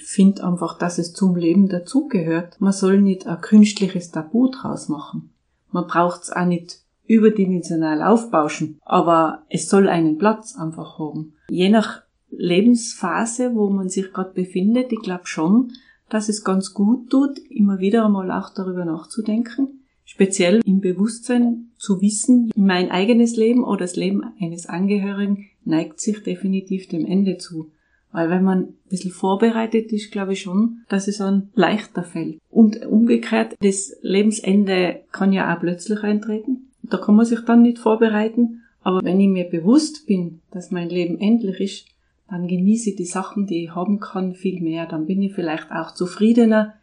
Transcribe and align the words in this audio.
Ich 0.00 0.06
finde 0.06 0.44
einfach, 0.44 0.78
dass 0.78 0.96
es 0.96 1.12
zum 1.12 1.36
Leben 1.36 1.68
dazugehört. 1.68 2.58
Man 2.58 2.72
soll 2.72 3.02
nicht 3.02 3.26
ein 3.26 3.40
künstliches 3.42 4.10
Tabu 4.10 4.48
draus 4.48 4.88
machen. 4.88 5.30
Man 5.72 5.86
braucht 5.86 6.22
es 6.22 6.32
auch 6.32 6.46
nicht 6.46 6.80
überdimensional 7.06 8.02
aufbauschen, 8.02 8.80
aber 8.82 9.42
es 9.50 9.68
soll 9.68 9.90
einen 9.90 10.16
Platz 10.16 10.56
einfach 10.56 10.98
haben. 10.98 11.34
Je 11.50 11.68
nach 11.68 12.00
Lebensphase, 12.30 13.54
wo 13.54 13.68
man 13.68 13.90
sich 13.90 14.10
gerade 14.12 14.32
befindet, 14.32 14.90
ich 14.90 15.00
glaube 15.00 15.26
schon, 15.26 15.72
dass 16.08 16.30
es 16.30 16.44
ganz 16.44 16.72
gut 16.72 17.10
tut, 17.10 17.38
immer 17.50 17.78
wieder 17.78 18.06
einmal 18.06 18.30
auch 18.30 18.48
darüber 18.54 18.86
nachzudenken, 18.86 19.84
speziell 20.04 20.62
im 20.64 20.80
Bewusstsein 20.80 21.72
zu 21.76 22.00
wissen, 22.00 22.50
mein 22.56 22.90
eigenes 22.90 23.36
Leben 23.36 23.64
oder 23.64 23.80
das 23.80 23.96
Leben 23.96 24.24
eines 24.40 24.66
Angehörigen 24.66 25.50
neigt 25.64 26.00
sich 26.00 26.22
definitiv 26.22 26.88
dem 26.88 27.04
Ende 27.04 27.36
zu. 27.36 27.70
Weil 28.12 28.28
wenn 28.28 28.42
man 28.42 28.58
ein 28.58 28.74
bisschen 28.88 29.12
vorbereitet 29.12 29.92
ist, 29.92 30.10
glaube 30.10 30.32
ich 30.32 30.42
schon, 30.42 30.82
dass 30.88 31.08
es 31.08 31.18
dann 31.18 31.50
leichter 31.54 32.02
fällt. 32.02 32.38
Und 32.50 32.84
umgekehrt, 32.84 33.56
das 33.60 33.96
Lebensende 34.02 35.00
kann 35.12 35.32
ja 35.32 35.54
auch 35.54 35.60
plötzlich 35.60 36.02
eintreten. 36.02 36.70
Da 36.82 36.98
kann 36.98 37.14
man 37.14 37.26
sich 37.26 37.40
dann 37.40 37.62
nicht 37.62 37.78
vorbereiten. 37.78 38.62
Aber 38.82 39.04
wenn 39.04 39.20
ich 39.20 39.28
mir 39.28 39.44
bewusst 39.44 40.06
bin, 40.06 40.40
dass 40.50 40.70
mein 40.70 40.88
Leben 40.88 41.18
endlich 41.18 41.60
ist, 41.60 41.86
dann 42.28 42.46
genieße 42.46 42.90
ich 42.90 42.96
die 42.96 43.04
Sachen, 43.04 43.46
die 43.46 43.64
ich 43.64 43.74
haben 43.74 44.00
kann, 44.00 44.34
viel 44.34 44.60
mehr. 44.60 44.86
Dann 44.86 45.06
bin 45.06 45.22
ich 45.22 45.34
vielleicht 45.34 45.70
auch 45.70 45.94
zufriedener 45.94 46.74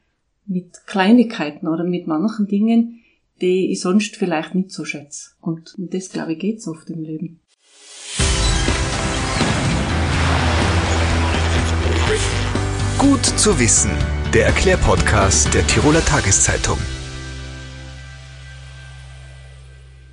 mit 0.46 0.86
Kleinigkeiten 0.86 1.68
oder 1.68 1.84
mit 1.84 2.08
manchen 2.08 2.48
Dingen, 2.48 3.00
die 3.42 3.72
ich 3.72 3.82
sonst 3.82 4.16
vielleicht 4.16 4.56
nicht 4.56 4.72
so 4.72 4.86
schätze. 4.86 5.32
Und 5.42 5.76
um 5.78 5.90
das, 5.90 6.10
glaube 6.10 6.34
ich, 6.34 6.40
geht's 6.40 6.68
oft 6.68 6.90
im 6.90 7.04
Leben. 7.04 7.40
Gut 13.10 13.26
zu 13.26 13.58
wissen, 13.58 13.92
der 14.34 14.48
Erklärpodcast 14.48 15.54
der 15.54 15.66
Tiroler 15.66 16.04
Tageszeitung. 16.04 16.78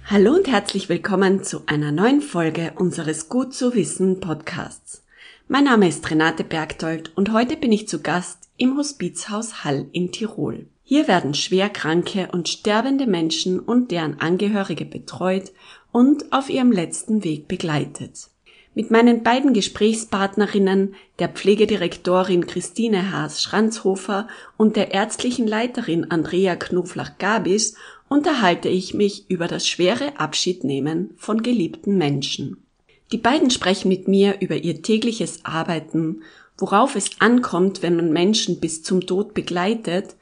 Hallo 0.05 0.35
und 0.35 0.47
herzlich 0.47 0.89
willkommen 0.89 1.43
zu 1.43 1.63
einer 1.67 1.91
neuen 1.91 2.21
Folge 2.21 2.73
unseres 2.77 3.29
Gut 3.29 3.53
zu 3.53 3.75
wissen 3.75 4.21
Podcasts. 4.21 5.03
Mein 5.49 5.65
Name 5.65 5.89
ist 5.89 6.09
Renate 6.09 6.45
Bergtold 6.45 7.11
und 7.17 7.33
heute 7.33 7.57
bin 7.57 7.73
ich 7.73 7.89
zu 7.89 8.01
Gast 8.01 8.49
im 8.59 8.77
Hospizhaus 8.77 9.65
Hall 9.65 9.87
in 9.91 10.13
Tirol. 10.13 10.69
Hier 10.85 11.09
werden 11.09 11.35
schwerkranke 11.35 12.29
und 12.31 12.49
sterbende 12.49 13.09
Menschen 13.09 13.59
und 13.59 13.91
deren 13.91 14.21
Angehörige 14.21 14.85
betreut 14.85 15.51
und 15.91 16.33
auf 16.33 16.49
ihrem 16.49 16.71
letzten 16.71 17.25
Weg 17.25 17.49
begleitet. 17.49 18.29
Mit 18.77 18.91
meinen 18.91 19.23
beiden 19.23 19.55
Gesprächspartnerinnen, 19.55 20.97
der 21.21 21.29
Pflegedirektorin 21.29 22.49
Christine 22.49 23.13
Haas-Schranzhofer 23.13 24.27
und 24.57 24.75
der 24.75 24.93
ärztlichen 24.93 25.47
Leiterin 25.47 26.11
Andrea 26.11 26.57
Knoflach-Gabis, 26.57 27.77
unterhalte 28.09 28.69
ich 28.69 28.93
mich 28.93 29.27
über 29.29 29.47
das 29.47 29.69
schwere 29.69 30.19
Abschiednehmen 30.19 31.11
von 31.17 31.43
geliebten 31.43 31.97
Menschen. 31.99 32.65
Die 33.13 33.19
beiden 33.19 33.51
sprechen 33.51 33.89
mit 33.89 34.09
mir 34.09 34.41
über 34.41 34.57
ihr 34.57 34.83
tägliches 34.83 35.45
Arbeiten, 35.45 36.23
worauf 36.59 36.97
es 36.97 37.11
ankommt, 37.21 37.83
wenn 37.83 37.95
man 37.95 38.13
Menschen 38.13 38.59
bis 38.59 38.83
zum 38.83 39.07
Tod 39.07 39.35
begleitet, 39.35 40.17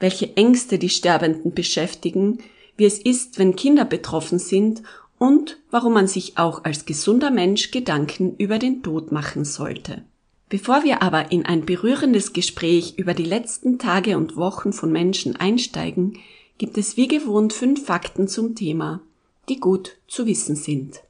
welche 0.00 0.34
Ängste 0.34 0.78
die 0.78 0.88
Sterbenden 0.88 1.52
beschäftigen, 1.52 2.38
wie 2.78 2.86
es 2.86 2.98
ist, 2.98 3.38
wenn 3.38 3.56
Kinder 3.56 3.84
betroffen 3.84 4.38
sind 4.38 4.82
und 5.18 5.58
warum 5.70 5.92
man 5.94 6.06
sich 6.06 6.38
auch 6.38 6.64
als 6.64 6.86
gesunder 6.86 7.30
Mensch 7.30 7.70
Gedanken 7.70 8.36
über 8.36 8.58
den 8.58 8.82
Tod 8.82 9.12
machen 9.12 9.44
sollte. 9.44 10.04
Bevor 10.48 10.82
wir 10.84 11.02
aber 11.02 11.30
in 11.30 11.44
ein 11.44 11.66
berührendes 11.66 12.32
Gespräch 12.32 12.94
über 12.96 13.12
die 13.12 13.24
letzten 13.24 13.78
Tage 13.78 14.16
und 14.16 14.36
Wochen 14.36 14.72
von 14.72 14.90
Menschen 14.90 15.36
einsteigen, 15.36 16.18
gibt 16.56 16.78
es 16.78 16.96
wie 16.96 17.08
gewohnt 17.08 17.52
fünf 17.52 17.84
Fakten 17.84 18.28
zum 18.28 18.54
Thema, 18.54 19.00
die 19.48 19.60
gut 19.60 19.96
zu 20.08 20.26
wissen 20.26 20.56
sind. 20.56 21.02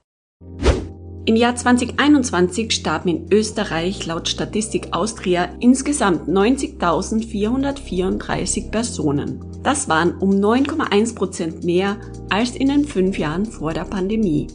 Im 1.28 1.36
Jahr 1.36 1.54
2021 1.54 2.72
starben 2.72 3.08
in 3.10 3.26
Österreich 3.30 4.04
laut 4.06 4.30
Statistik 4.30 4.88
Austria 4.92 5.50
insgesamt 5.60 6.26
90.434 6.26 8.70
Personen. 8.70 9.44
Das 9.62 9.90
waren 9.90 10.16
um 10.16 10.30
9,1 10.30 11.14
Prozent 11.14 11.64
mehr 11.64 11.98
als 12.30 12.56
in 12.56 12.68
den 12.68 12.86
fünf 12.86 13.18
Jahren 13.18 13.44
vor 13.44 13.74
der 13.74 13.84
Pandemie. 13.84 14.46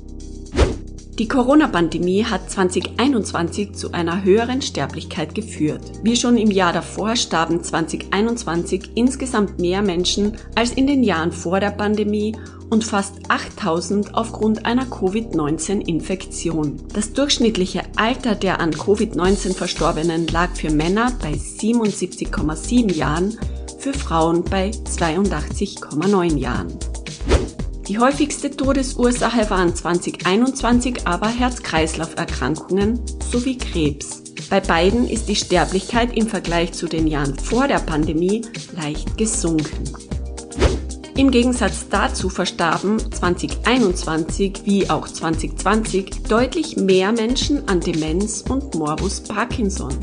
Die 1.19 1.27
Corona-Pandemie 1.27 2.25
hat 2.25 2.49
2021 2.49 3.73
zu 3.73 3.91
einer 3.91 4.23
höheren 4.23 4.63
Sterblichkeit 4.63 5.35
geführt. 5.35 5.83
Wie 6.01 6.15
schon 6.15 6.37
im 6.37 6.49
Jahr 6.49 6.73
davor 6.73 7.15
starben 7.15 7.63
2021 7.63 8.93
insgesamt 8.95 9.59
mehr 9.59 9.83
Menschen 9.83 10.37
als 10.55 10.73
in 10.73 10.87
den 10.87 11.03
Jahren 11.03 11.31
vor 11.31 11.59
der 11.59 11.69
Pandemie 11.69 12.35
und 12.73 12.83
fast 12.83 13.13
8000 13.29 14.15
aufgrund 14.15 14.65
einer 14.65 14.85
Covid-19-Infektion. 14.85 16.81
Das 16.91 17.13
durchschnittliche 17.13 17.83
Alter 17.95 18.33
der 18.33 18.59
an 18.59 18.71
Covid-19 18.71 19.53
Verstorbenen 19.53 20.27
lag 20.27 20.55
für 20.55 20.71
Männer 20.71 21.11
bei 21.21 21.33
77,7 21.33 22.91
Jahren, 22.91 23.37
für 23.77 23.93
Frauen 23.93 24.43
bei 24.43 24.71
82,9 24.71 26.37
Jahren. 26.37 26.73
Die 27.87 27.99
häufigste 27.99 28.49
Todesursache 28.49 29.49
waren 29.51 29.75
2021 29.75 31.05
aber 31.05 31.27
Herz-Kreislauf-Erkrankungen 31.27 32.99
sowie 33.31 33.57
Krebs. 33.57 34.23
Bei 34.49 34.61
beiden 34.61 35.07
ist 35.07 35.29
die 35.29 35.35
Sterblichkeit 35.35 36.17
im 36.17 36.27
Vergleich 36.27 36.73
zu 36.73 36.87
den 36.87 37.05
Jahren 37.05 37.37
vor 37.37 37.67
der 37.67 37.79
Pandemie 37.79 38.41
leicht 38.75 39.15
gesunken. 39.17 40.02
Im 41.15 41.29
Gegensatz 41.29 41.89
dazu 41.89 42.27
verstarben 42.27 42.99
2021 42.99 44.63
wie 44.65 44.89
auch 44.89 45.07
2020 45.07 46.23
deutlich 46.27 46.75
mehr 46.75 47.11
Menschen 47.11 47.67
an 47.67 47.81
Demenz 47.81 48.43
und 48.49 48.73
Morbus 48.73 49.21
Parkinson. 49.21 49.95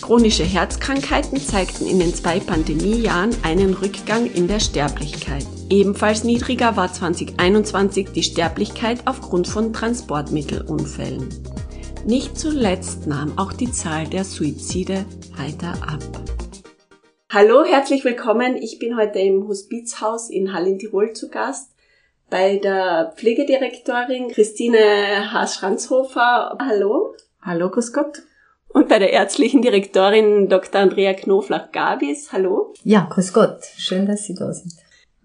Chronische 0.00 0.44
Herzkrankheiten 0.44 1.38
zeigten 1.40 1.86
in 1.86 1.98
den 1.98 2.14
zwei 2.14 2.38
Pandemiejahren 2.38 3.36
einen 3.42 3.74
Rückgang 3.74 4.26
in 4.26 4.46
der 4.46 4.60
Sterblichkeit. 4.60 5.44
Ebenfalls 5.68 6.22
niedriger 6.22 6.76
war 6.76 6.92
2021 6.92 8.10
die 8.14 8.22
Sterblichkeit 8.22 9.00
aufgrund 9.04 9.48
von 9.48 9.72
Transportmittelunfällen. 9.72 11.28
Nicht 12.06 12.38
zuletzt 12.38 13.06
nahm 13.08 13.36
auch 13.36 13.52
die 13.52 13.70
Zahl 13.72 14.06
der 14.06 14.24
Suizide 14.24 15.04
weiter 15.36 15.74
ab. 15.86 16.37
Hallo, 17.30 17.62
herzlich 17.62 18.06
willkommen. 18.06 18.56
Ich 18.56 18.78
bin 18.78 18.96
heute 18.96 19.18
im 19.18 19.46
Hospizhaus 19.48 20.30
in 20.30 20.54
Hall 20.54 20.66
in 20.66 20.78
Tirol 20.78 21.12
zu 21.12 21.28
Gast 21.28 21.70
bei 22.30 22.56
der 22.56 23.12
Pflegedirektorin 23.16 24.28
Christine 24.28 25.30
Haas-Schranzhofer. 25.30 26.56
Hallo. 26.58 27.14
Hallo, 27.42 27.68
grüß 27.68 27.92
Gott. 27.92 28.22
Und 28.68 28.88
bei 28.88 28.98
der 28.98 29.12
ärztlichen 29.12 29.60
Direktorin 29.60 30.48
Dr. 30.48 30.80
Andrea 30.80 31.12
Knoflach-Gabis. 31.12 32.32
Hallo. 32.32 32.72
Ja, 32.82 33.06
grüß 33.10 33.34
Gott. 33.34 33.58
Schön, 33.76 34.06
dass 34.06 34.24
Sie 34.24 34.34
da 34.34 34.50
sind. 34.50 34.72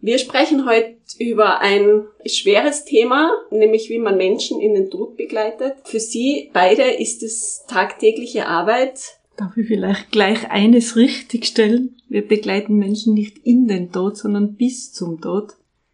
Wir 0.01 0.17
sprechen 0.17 0.67
heute 0.67 0.97
über 1.19 1.61
ein 1.61 2.03
schweres 2.25 2.83
Thema, 2.83 3.31
nämlich 3.49 3.89
wie 3.89 3.99
man 3.99 4.17
Menschen 4.17 4.59
in 4.59 4.73
den 4.73 4.91
Tod 4.91 5.15
begleitet. 5.15 5.75
Für 5.85 6.01
Sie 6.01 6.49
beide 6.51 6.83
ist 6.83 7.23
es 7.23 7.63
tagtägliche 7.69 8.47
Arbeit. 8.47 8.99
Darf 9.37 9.57
ich 9.57 9.67
vielleicht 9.67 10.11
gleich 10.11 10.51
eines 10.51 10.95
richtigstellen? 10.95 11.95
Wir 12.07 12.27
begleiten 12.27 12.77
Menschen 12.77 13.13
nicht 13.13 13.39
in 13.39 13.67
den 13.67 13.91
Tod, 13.91 14.17
sondern 14.17 14.55
bis 14.55 14.93
zum 14.93 15.21
Tod. 15.21 15.53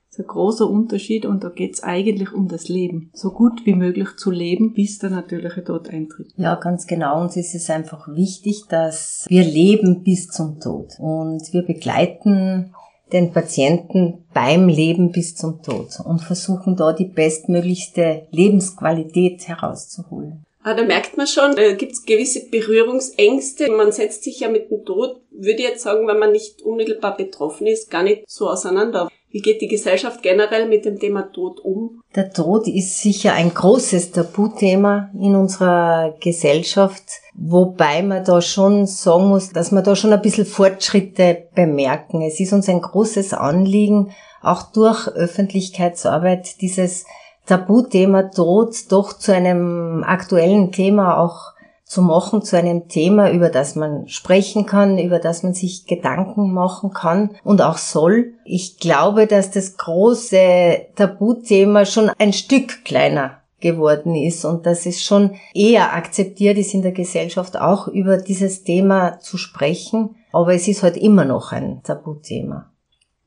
Das 0.10 0.18
ist 0.18 0.26
ein 0.26 0.28
großer 0.28 0.70
Unterschied 0.70 1.26
und 1.26 1.44
da 1.44 1.50
geht 1.50 1.76
es 1.76 1.84
eigentlich 1.84 2.34
um 2.34 2.50
das 2.50 2.68
Leben. 2.68 3.12
So 3.14 3.32
gut 3.32 3.66
wie 3.66 3.76
möglich 3.76 4.10
zu 4.18 4.32
leben, 4.32 4.74
bis 4.74 5.00
der 5.00 5.12
natürliche 5.12 5.64
Tod 5.64 5.90
eintritt. 5.90 6.34
Ja, 6.36 6.56
ganz 6.56 6.88
genau. 6.88 7.22
Uns 7.22 7.38
ist 7.38 7.56
es 7.56 7.70
einfach 7.70 8.08
wichtig, 8.14 8.66
dass 8.68 9.26
wir 9.30 9.44
leben 9.44 10.04
bis 10.04 10.28
zum 10.28 10.59
Tod. 10.59 11.00
Und 11.00 11.53
wir 11.53 11.62
begleiten 11.62 12.74
den 13.14 13.32
Patienten 13.32 14.26
beim 14.34 14.68
Leben 14.68 15.12
bis 15.12 15.35
zum 15.35 15.62
Tod 15.62 16.00
und 16.03 16.22
versuchen 16.22 16.76
da 16.76 16.94
die 16.94 17.06
bestmöglichste 17.06 18.28
Lebensqualität 18.32 19.47
herauszuholen. 19.47 20.46
Ah, 20.61 20.73
da 20.73 20.84
merkt 20.84 21.16
man 21.16 21.26
schon, 21.26 21.56
da 21.56 21.72
gibt 21.73 21.94
es 21.94 22.06
gewisse 22.06 22.50
Berührungsängste. 22.50 23.72
Man 23.72 23.94
setzt 23.94 24.23
sich 24.23 24.41
ja 24.41 24.50
mit 24.50 24.70
dem 24.70 24.84
Tod, 24.85 25.22
würde 25.32 25.59
ich 25.59 25.70
jetzt 25.70 25.84
sagen, 25.84 26.06
wenn 26.08 26.20
man 26.20 26.34
nicht 26.34 26.61
unmittelbar 26.61 27.16
betroffen 27.16 27.66
ist, 27.66 27.90
gar 27.90 28.03
nicht 28.03 28.23
so 28.28 28.50
auseinander. 28.50 29.09
Wie 29.32 29.41
geht 29.41 29.61
die 29.61 29.67
Gesellschaft 29.67 30.23
generell 30.23 30.67
mit 30.67 30.85
dem 30.85 31.00
Thema 31.00 31.22
Tod 31.32 31.59
um? 31.59 32.02
Der 32.16 32.32
Tod 32.32 32.67
ist 32.67 33.00
sicher 33.00 33.34
ein 33.34 33.53
großes 33.53 34.11
Tabuthema 34.11 35.11
in 35.14 35.35
unserer 35.35 36.16
Gesellschaft, 36.20 37.03
wobei 37.35 38.02
man 38.02 38.26
da 38.26 38.41
schon 38.41 38.88
sagen 38.88 39.29
muss, 39.29 39.52
dass 39.52 39.72
wir 39.72 39.84
da 39.84 39.96
schon 39.96 40.11
ein 40.11 40.22
bisschen 40.22 40.47
Fortschritte 40.47 41.47
bemerken. 41.53 42.23
Es 42.23 42.40
ist 42.40 42.53
uns 42.53 42.67
ein 42.67 42.82
großes 42.82 43.34
Anliegen, 43.34 44.11
auch 44.41 44.72
durch 44.72 45.08
Öffentlichkeitsarbeit 45.08 46.59
dieses 46.61 47.06
Tabuthema 47.49 48.23
Tod 48.23 48.75
doch 48.91 49.13
zu 49.13 49.34
einem 49.34 50.03
aktuellen 50.05 50.72
Thema 50.72 51.17
auch 51.17 51.53
zu 51.84 52.03
machen 52.03 52.43
zu 52.43 52.55
einem 52.55 52.87
Thema, 52.87 53.31
über 53.31 53.49
das 53.49 53.75
man 53.75 54.07
sprechen 54.07 54.67
kann, 54.67 54.99
über 54.99 55.17
das 55.17 55.41
man 55.41 55.55
sich 55.55 55.87
Gedanken 55.87 56.53
machen 56.53 56.91
kann 56.91 57.31
und 57.43 57.63
auch 57.63 57.79
soll. 57.79 58.34
Ich 58.46 58.78
glaube, 58.78 59.25
dass 59.25 59.49
das 59.49 59.75
große 59.75 60.85
Tabuthema 60.96 61.85
schon 61.85 62.11
ein 62.19 62.31
Stück 62.31 62.85
kleiner 62.85 63.41
geworden 63.59 64.13
ist 64.13 64.46
und 64.46 64.67
dass 64.67 64.85
es 64.85 65.01
schon 65.01 65.31
eher 65.55 65.96
akzeptiert 65.96 66.59
ist 66.59 66.75
in 66.75 66.84
der 66.84 66.91
Gesellschaft 66.91 67.59
auch 67.59 67.87
über 67.87 68.17
dieses 68.17 68.63
Thema 68.63 69.17
zu 69.19 69.37
sprechen. 69.37 70.16
Aber 70.31 70.53
es 70.53 70.67
ist 70.67 70.84
halt 70.84 70.96
immer 70.96 71.25
noch 71.25 71.51
ein 71.51 71.81
Tabuthema. 71.81 72.72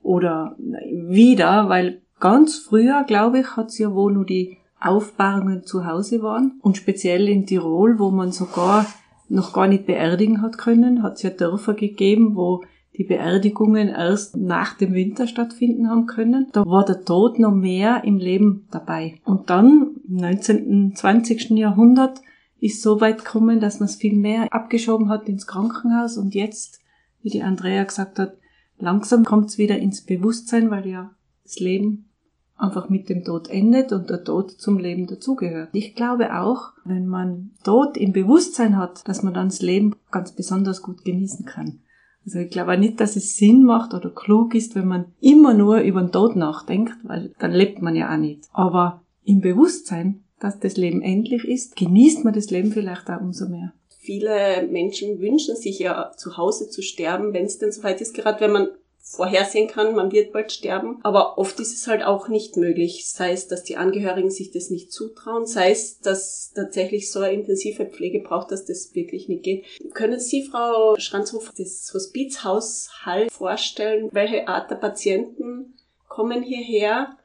Oder 0.03 0.55
wieder, 0.59 1.69
weil 1.69 2.02
ganz 2.23 2.57
früher, 2.57 3.05
glaube 3.05 3.41
ich, 3.41 3.57
hat 3.57 3.69
es 3.69 3.79
ja 3.79 3.93
wohl 3.93 4.13
nur 4.13 4.25
die 4.25 4.59
Aufbahrungen 4.81 5.65
zu 5.65 5.85
Hause 5.85 6.23
waren. 6.23 6.59
Und 6.63 6.77
speziell 6.77 7.29
in 7.29 7.47
Tirol, 7.47 7.99
wo 7.99 8.11
man 8.11 8.33
sogar 8.33 8.87
noch 9.29 9.53
gar 9.53 9.67
nicht 9.67 9.87
beerdigen 9.87 10.41
hat 10.41 10.57
können, 10.57 11.03
hat 11.03 11.17
es 11.17 11.23
ja 11.23 11.31
Dörfer 11.31 11.75
gegeben, 11.75 12.37
wo 12.37 12.63
die 12.97 13.05
Beerdigungen 13.05 13.89
erst 13.89 14.37
nach 14.37 14.77
dem 14.77 14.95
Winter 14.95 15.27
stattfinden 15.27 15.91
haben 15.91 16.07
können. 16.07 16.47
Da 16.53 16.65
war 16.65 16.85
der 16.85 17.05
Tod 17.05 17.39
noch 17.39 17.53
mehr 17.53 18.05
im 18.05 18.19
Leben 18.19 18.69
dabei. 18.71 19.17
Und 19.25 19.51
dann, 19.51 19.97
im 20.09 20.17
19., 20.17 20.93
20. 20.95 21.51
Jahrhundert, 21.51 22.21
ist 22.61 22.83
so 22.83 23.01
weit 23.01 23.25
gekommen, 23.25 23.59
dass 23.59 23.81
man 23.81 23.89
es 23.89 23.97
viel 23.97 24.17
mehr 24.17 24.47
abgeschoben 24.53 25.09
hat 25.09 25.29
ins 25.29 25.49
Krankenhaus 25.49 26.17
und 26.17 26.35
jetzt, 26.35 26.81
wie 27.23 27.31
die 27.31 27.43
Andrea 27.43 27.83
gesagt 27.83 28.21
hat, 28.21 28.37
langsam 28.79 29.25
kommt 29.25 29.47
es 29.47 29.59
wieder 29.59 29.79
ins 29.79 30.03
Bewusstsein, 30.03 30.71
weil 30.71 30.87
ja 30.87 31.11
das 31.43 31.59
Leben 31.59 32.12
einfach 32.57 32.89
mit 32.89 33.09
dem 33.09 33.25
Tod 33.25 33.49
endet 33.49 33.93
und 33.93 34.11
der 34.11 34.25
Tod 34.25 34.51
zum 34.53 34.79
Leben 34.79 35.07
dazugehört. 35.07 35.71
Ich 35.73 35.95
glaube 35.95 36.39
auch, 36.39 36.73
wenn 36.85 37.07
man 37.07 37.51
Tod 37.65 37.97
im 37.97 38.13
Bewusstsein 38.13 38.77
hat, 38.77 39.07
dass 39.09 39.23
man 39.23 39.35
dann 39.35 39.49
das 39.49 39.63
Leben 39.63 39.97
ganz 40.11 40.33
besonders 40.33 40.83
gut 40.83 41.05
genießen 41.05 41.45
kann. 41.45 41.81
Also 42.25 42.39
ich 42.39 42.51
glaube 42.51 42.73
auch 42.73 42.79
nicht, 42.79 43.01
dass 43.01 43.17
es 43.17 43.37
Sinn 43.37 43.65
macht 43.65 43.95
oder 43.95 44.11
klug 44.11 44.55
ist, 44.55 44.77
wenn 44.77 44.87
man 44.87 45.07
immer 45.21 45.55
nur 45.55 45.81
über 45.81 46.01
den 46.01 46.13
Tod 46.13 46.37
nachdenkt, 46.37 46.95
weil 47.03 47.35
dann 47.41 47.53
lebt 47.53 47.83
man 47.83 47.97
ja 47.97 48.13
auch 48.13 48.19
nicht. 48.19 48.45
Aber 48.53 49.03
im 49.25 49.41
Bewusstsein, 49.41 50.23
dass 50.39 50.61
das 50.61 50.77
Leben 50.77 51.03
endlich 51.03 51.45
ist, 51.45 51.77
genießt 51.77 52.25
man 52.25 52.35
das 52.35 52.51
Leben 52.51 52.71
vielleicht 52.71 53.11
auch 53.11 53.21
umso 53.21 53.49
mehr. 53.49 53.73
Viele 53.89 54.67
Menschen 54.69 55.21
wünschen 55.21 55.57
sich 55.57 55.79
ja 55.79 56.11
zu 56.17 56.37
Hause 56.37 56.69
zu 56.69 56.83
sterben, 56.83 57.33
wenn 57.33 57.45
es 57.45 57.59
denn 57.59 57.71
soweit 57.71 58.01
ist, 58.01 58.15
gerade 58.15 58.41
wenn 58.41 58.53
man 58.53 58.69
vorhersehen 59.03 59.69
kann, 59.69 59.95
man 59.95 60.13
wird 60.13 60.33
bald 60.33 60.53
sterben. 60.53 60.99
Aber 61.03 61.37
oft 61.37 61.59
ist 61.61 61.75
es 61.75 61.87
halt 61.87 62.03
auch 62.03 62.29
nicht 62.29 62.57
möglich. 62.57 63.09
Sei 63.09 63.33
es, 63.33 63.49
dass 63.49 63.65
die 63.65 63.77
Angehörigen 63.77 64.31
sich 64.31 64.53
das 64.53 64.71
nicht 64.71 64.93
zutrauen, 64.93 65.45
sei 65.45 65.73
es, 65.73 66.01
dass 66.01 66.53
tatsächlich 66.55 67.11
so 67.11 67.21
eine 67.21 67.35
intensive 67.35 67.85
Pflege 67.87 68.21
braucht, 68.21 68.53
dass 68.53 68.65
das 68.65 68.95
wirklich 68.95 69.29
nicht 69.29 69.43
geht. 69.43 69.65
Können 69.93 70.21
Sie, 70.21 70.45
Frau 70.45 70.97
Schranzhofer, 70.97 71.53
das 71.57 71.91
Hospizhaus 71.93 72.91
Hall 73.05 73.29
vorstellen? 73.29 74.09
Welche 74.13 74.49
Art 74.49 74.71
der 74.71 74.77
Patienten 74.77 75.75
kommen 76.09 76.43
hierher? 76.43 77.17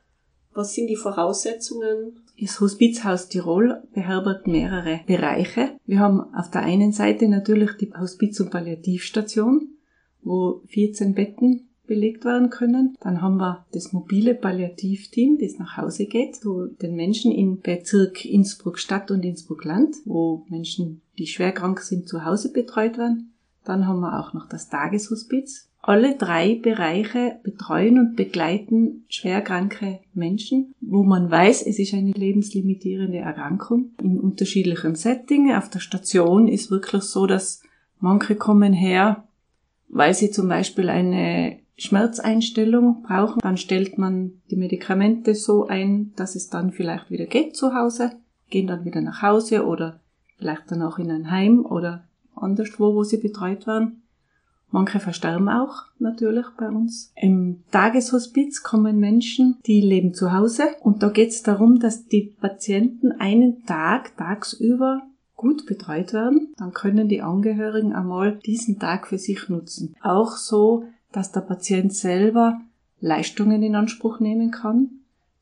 Was 0.54 0.74
sind 0.74 0.88
die 0.88 0.96
Voraussetzungen? 0.96 2.24
Das 2.40 2.60
Hospizhaus 2.60 3.30
Tirol 3.30 3.84
beherbergt 3.94 4.48
mehrere 4.48 5.02
Bereiche. 5.06 5.72
Wir 5.86 6.00
haben 6.00 6.34
auf 6.36 6.50
der 6.52 6.62
einen 6.62 6.92
Seite 6.92 7.28
natürlich 7.28 7.72
die 7.80 7.92
Hospiz- 7.94 8.40
und 8.40 8.52
Palliativstation, 8.52 9.77
wo 10.28 10.62
14 10.68 11.14
Betten 11.14 11.68
belegt 11.88 12.26
werden 12.26 12.50
können. 12.50 12.96
Dann 13.00 13.22
haben 13.22 13.38
wir 13.38 13.66
das 13.72 13.94
mobile 13.94 14.36
Palliativteam, 14.36 15.38
das 15.40 15.58
nach 15.58 15.78
Hause 15.78 16.06
geht 16.06 16.36
zu 16.36 16.68
den 16.68 16.96
Menschen 16.96 17.32
im 17.32 17.62
Bezirk 17.62 18.26
Innsbruck 18.26 18.78
Stadt 18.78 19.10
und 19.10 19.24
Innsbruck 19.24 19.64
Land, 19.64 19.96
wo 20.06 20.46
Menschen, 20.50 21.02
die 21.18 21.28
schwer 21.28 21.54
krank 21.54 21.80
sind, 21.80 22.08
zu 22.08 22.26
Hause 22.26 22.52
betreut 22.52 22.98
werden. 22.98 23.34
Dann 23.64 23.88
haben 23.88 24.02
wir 24.02 24.20
auch 24.20 24.34
noch 24.34 24.48
das 24.48 24.70
Tageshospiz. 24.70 25.70
Alle 25.82 26.16
drei 26.18 26.56
Bereiche 26.56 27.40
betreuen 27.44 27.98
und 27.98 28.16
begleiten 28.16 29.06
schwerkranke 29.08 30.00
Menschen, 30.14 30.74
wo 30.82 31.04
man 31.04 31.32
weiß, 31.32 31.66
es 31.66 31.80
ist 31.80 31.94
eine 31.94 32.12
lebenslimitierende 32.12 33.20
Erkrankung 33.20 33.92
in 34.02 34.20
unterschiedlichen 34.20 34.96
Settings. 34.96 35.54
Auf 35.54 35.70
der 35.70 35.80
Station 35.80 36.50
ist 36.50 36.72
wirklich 36.72 37.04
so, 37.04 37.26
dass 37.26 37.62
manche 38.00 38.36
kommen 38.36 38.74
her, 38.74 39.27
weil 39.88 40.14
sie 40.14 40.32
zum 40.32 40.48
Beispiel 40.48 40.90
eine 40.90 41.58
Schmerzeinstellung 41.78 43.04
brauchen, 43.04 43.40
dann 43.42 43.58
stellt 43.58 43.98
man 43.98 44.42
die 44.50 44.56
Medikamente 44.56 45.36
so 45.36 45.68
ein, 45.68 46.14
dass 46.16 46.36
es 46.36 46.50
dann 46.50 46.72
vielleicht 46.72 47.12
wieder 47.12 47.26
geht 47.26 47.56
zu 47.56 47.74
Hause, 47.74 48.14
gehen 48.50 48.68
dann 48.68 48.86
wieder 48.86 49.02
nach 49.02 49.22
Hause 49.22 49.66
oder 49.66 50.00
vielleicht 50.38 50.72
dann 50.72 50.82
auch 50.82 50.98
in 50.98 51.12
ein 51.12 51.30
Heim 51.30 51.66
oder 51.66 52.06
anderswo, 52.36 52.96
wo 52.96 53.04
sie 53.04 53.18
betreut 53.18 53.68
werden. 53.68 54.04
Manche 54.70 55.00
versterben 55.00 55.48
auch 55.48 55.86
natürlich 55.98 56.46
bei 56.58 56.68
uns. 56.68 57.14
Im 57.16 57.64
Tageshospiz 57.72 58.64
kommen 58.64 59.00
Menschen, 59.00 59.58
die 59.66 59.80
leben 59.80 60.14
zu 60.14 60.34
Hause 60.34 60.64
und 60.82 61.04
da 61.04 61.10
geht 61.10 61.30
es 61.30 61.42
darum, 61.42 61.80
dass 61.80 62.08
die 62.08 62.36
Patienten 62.40 63.14
einen 63.14 63.66
Tag 63.66 64.18
tagsüber 64.18 65.04
gut 65.38 65.66
betreut 65.66 66.12
werden. 66.12 66.54
Dann 66.58 66.74
können 66.74 67.08
die 67.08 67.22
Angehörigen 67.22 67.94
einmal 67.94 68.38
diesen 68.46 68.80
Tag 68.80 69.08
für 69.08 69.18
sich 69.18 69.48
nutzen. 69.48 69.96
Auch 70.02 70.36
so 70.36 70.84
dass 71.12 71.32
der 71.32 71.42
Patient 71.42 71.94
selber 71.94 72.62
Leistungen 73.00 73.64
in 73.64 73.76
Anspruch 73.76 74.20
nehmen 74.20 74.52
kann. 74.52 74.90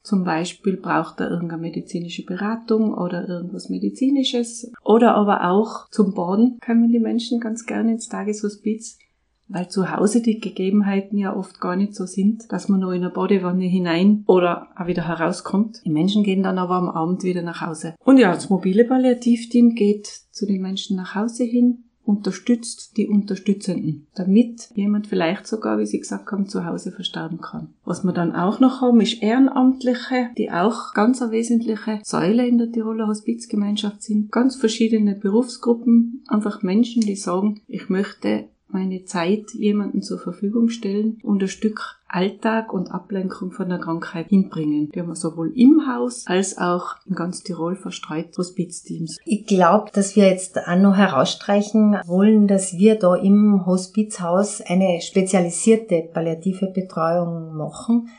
Zum 0.03 0.23
Beispiel 0.23 0.77
braucht 0.77 1.19
er 1.19 1.31
irgendeine 1.31 1.63
medizinische 1.63 2.23
Beratung 2.23 2.93
oder 2.93 3.27
irgendwas 3.27 3.69
medizinisches. 3.69 4.71
Oder 4.83 5.15
aber 5.15 5.49
auch 5.49 5.89
zum 5.89 6.13
Baden 6.13 6.59
kommen 6.63 6.91
die 6.91 6.99
Menschen 6.99 7.39
ganz 7.39 7.65
gerne 7.65 7.93
ins 7.93 8.07
Tageshospiz, 8.07 8.99
weil 9.47 9.69
zu 9.69 9.91
Hause 9.91 10.21
die 10.21 10.39
Gegebenheiten 10.39 11.17
ja 11.17 11.35
oft 11.35 11.61
gar 11.61 11.75
nicht 11.75 11.95
so 11.95 12.05
sind, 12.05 12.51
dass 12.51 12.69
man 12.69 12.79
nur 12.79 12.93
in 12.93 13.03
eine 13.03 13.13
Badewanne 13.13 13.65
hinein 13.65 14.23
oder 14.27 14.67
auch 14.75 14.87
wieder 14.87 15.07
herauskommt. 15.07 15.81
Die 15.85 15.91
Menschen 15.91 16.23
gehen 16.23 16.43
dann 16.43 16.57
aber 16.57 16.75
am 16.75 16.89
Abend 16.89 17.23
wieder 17.23 17.41
nach 17.41 17.61
Hause. 17.61 17.95
Und 18.03 18.17
ja, 18.17 18.33
das 18.33 18.49
mobile 18.49 18.85
Palliativteam 18.85 19.75
geht 19.75 20.07
zu 20.07 20.45
den 20.45 20.61
Menschen 20.61 20.97
nach 20.97 21.15
Hause 21.15 21.43
hin, 21.43 21.85
unterstützt 22.05 22.97
die 22.97 23.07
Unterstützenden, 23.07 24.07
damit 24.15 24.69
jemand 24.75 25.07
vielleicht 25.07 25.47
sogar, 25.47 25.79
wie 25.79 25.85
Sie 25.85 25.99
gesagt 25.99 26.31
haben, 26.31 26.47
zu 26.47 26.65
Hause 26.65 26.91
versterben 26.91 27.41
kann. 27.41 27.73
Was 27.83 28.03
wir 28.03 28.13
dann 28.13 28.35
auch 28.35 28.59
noch 28.59 28.81
haben, 28.81 29.01
ist 29.01 29.21
Ehrenamtliche, 29.21 30.29
die 30.37 30.51
auch 30.51 30.93
ganz 30.93 31.21
eine 31.21 31.31
wesentliche 31.31 31.99
Säule 32.03 32.47
in 32.47 32.57
der 32.57 32.71
Tiroler 32.71 33.07
Hospizgemeinschaft 33.07 34.03
sind. 34.03 34.31
Ganz 34.31 34.55
verschiedene 34.55 35.15
Berufsgruppen, 35.15 36.23
einfach 36.27 36.61
Menschen, 36.61 37.01
die 37.01 37.15
sagen, 37.15 37.61
ich 37.67 37.89
möchte 37.89 38.45
meine 38.75 39.05
Zeit 39.05 39.51
jemanden 39.53 40.01
zur 40.01 40.19
Verfügung 40.19 40.67
stellen 40.67 41.17
und 41.23 41.41
ein 41.41 41.47
Stück 41.47 41.97
Alltag 42.09 42.73
und 42.73 42.91
Ablenkung 42.91 43.51
von 43.51 43.69
der 43.69 43.79
Krankheit 43.79 44.27
hinbringen. 44.27 44.91
Die 44.93 44.99
haben 44.99 45.15
sowohl 45.15 45.53
im 45.55 45.87
Haus 45.87 46.25
als 46.27 46.57
auch 46.57 46.95
in 47.05 47.15
ganz 47.15 47.41
Tirol 47.41 47.77
verstreut 47.77 48.37
Hospizteams. 48.37 49.17
Ich 49.23 49.45
glaube, 49.45 49.91
dass 49.93 50.17
wir 50.17 50.27
jetzt 50.27 50.57
auch 50.57 50.75
noch 50.75 50.97
herausstreichen 50.97 51.97
wollen, 52.05 52.47
dass 52.47 52.77
wir 52.77 52.95
da 52.95 53.15
im 53.15 53.65
Hospizhaus 53.65 54.59
eine 54.59 54.99
spezialisierte 55.01 56.09
palliative 56.13 56.67
Betreuung 56.67 57.55
machen. 57.55 58.09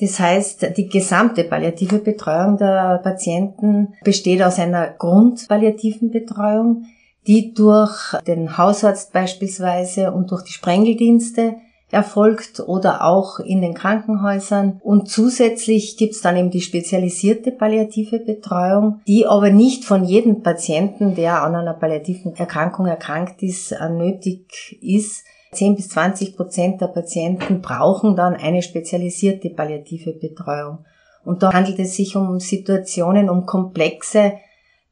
Das 0.00 0.20
heißt, 0.20 0.76
die 0.76 0.88
gesamte 0.88 1.42
palliative 1.42 1.98
Betreuung 1.98 2.58
der 2.58 3.00
Patienten 3.02 3.94
besteht 4.04 4.40
aus 4.42 4.60
einer 4.60 4.94
grundpalliativen 4.96 6.12
Betreuung, 6.12 6.86
die 7.30 7.54
durch 7.54 8.16
den 8.26 8.58
Hausarzt 8.58 9.12
beispielsweise 9.12 10.10
und 10.10 10.32
durch 10.32 10.42
die 10.42 10.52
Sprengeldienste 10.52 11.54
erfolgt 11.92 12.58
oder 12.58 13.04
auch 13.04 13.38
in 13.38 13.60
den 13.60 13.74
Krankenhäusern. 13.74 14.80
Und 14.82 15.08
zusätzlich 15.08 15.96
gibt's 15.96 16.22
dann 16.22 16.36
eben 16.36 16.50
die 16.50 16.60
spezialisierte 16.60 17.52
palliative 17.52 18.18
Betreuung, 18.18 19.00
die 19.06 19.28
aber 19.28 19.50
nicht 19.50 19.84
von 19.84 20.04
jedem 20.04 20.42
Patienten, 20.42 21.14
der 21.14 21.44
an 21.44 21.54
einer 21.54 21.74
palliativen 21.74 22.34
Erkrankung 22.34 22.86
erkrankt 22.86 23.44
ist, 23.44 23.76
nötig 23.90 24.78
ist. 24.82 25.22
10 25.52 25.76
bis 25.76 25.88
20 25.90 26.36
Prozent 26.36 26.80
der 26.80 26.88
Patienten 26.88 27.60
brauchen 27.60 28.16
dann 28.16 28.34
eine 28.34 28.62
spezialisierte 28.62 29.50
palliative 29.50 30.14
Betreuung. 30.14 30.78
Und 31.24 31.44
da 31.44 31.52
handelt 31.52 31.78
es 31.78 31.94
sich 31.94 32.16
um 32.16 32.40
Situationen, 32.40 33.30
um 33.30 33.46
komplexe 33.46 34.32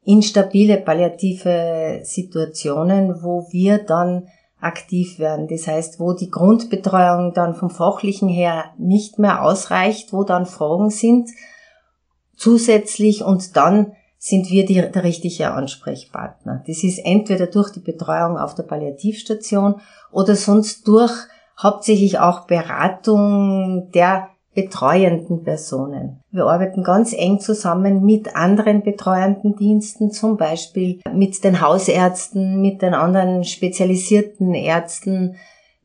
instabile 0.08 0.78
palliative 0.78 2.00
Situationen, 2.02 3.22
wo 3.22 3.46
wir 3.50 3.76
dann 3.76 4.28
aktiv 4.58 5.18
werden. 5.18 5.48
Das 5.48 5.66
heißt, 5.66 6.00
wo 6.00 6.14
die 6.14 6.30
Grundbetreuung 6.30 7.34
dann 7.34 7.54
vom 7.54 7.68
fachlichen 7.68 8.28
her 8.30 8.72
nicht 8.78 9.18
mehr 9.18 9.42
ausreicht, 9.42 10.14
wo 10.14 10.24
dann 10.24 10.46
Fragen 10.46 10.88
sind 10.88 11.28
zusätzlich 12.36 13.22
und 13.22 13.54
dann 13.56 13.92
sind 14.16 14.50
wir 14.50 14.64
die, 14.64 14.80
der 14.80 15.04
richtige 15.04 15.52
Ansprechpartner. 15.52 16.64
Das 16.66 16.82
ist 16.82 16.98
entweder 17.04 17.46
durch 17.46 17.70
die 17.70 17.80
Betreuung 17.80 18.38
auf 18.38 18.54
der 18.54 18.62
Palliativstation 18.62 19.80
oder 20.10 20.34
sonst 20.36 20.88
durch 20.88 21.12
hauptsächlich 21.62 22.18
auch 22.18 22.46
Beratung 22.46 23.90
der 23.92 24.30
betreuenden 24.54 25.44
Personen. 25.44 26.20
Wir 26.30 26.46
arbeiten 26.46 26.82
ganz 26.82 27.12
eng 27.12 27.38
zusammen 27.40 28.04
mit 28.04 28.34
anderen 28.34 28.82
betreuenden 28.82 29.56
Diensten, 29.56 30.10
zum 30.10 30.36
Beispiel 30.36 31.00
mit 31.12 31.42
den 31.44 31.60
Hausärzten, 31.60 32.60
mit 32.60 32.82
den 32.82 32.94
anderen 32.94 33.44
spezialisierten 33.44 34.54
Ärzten, 34.54 35.36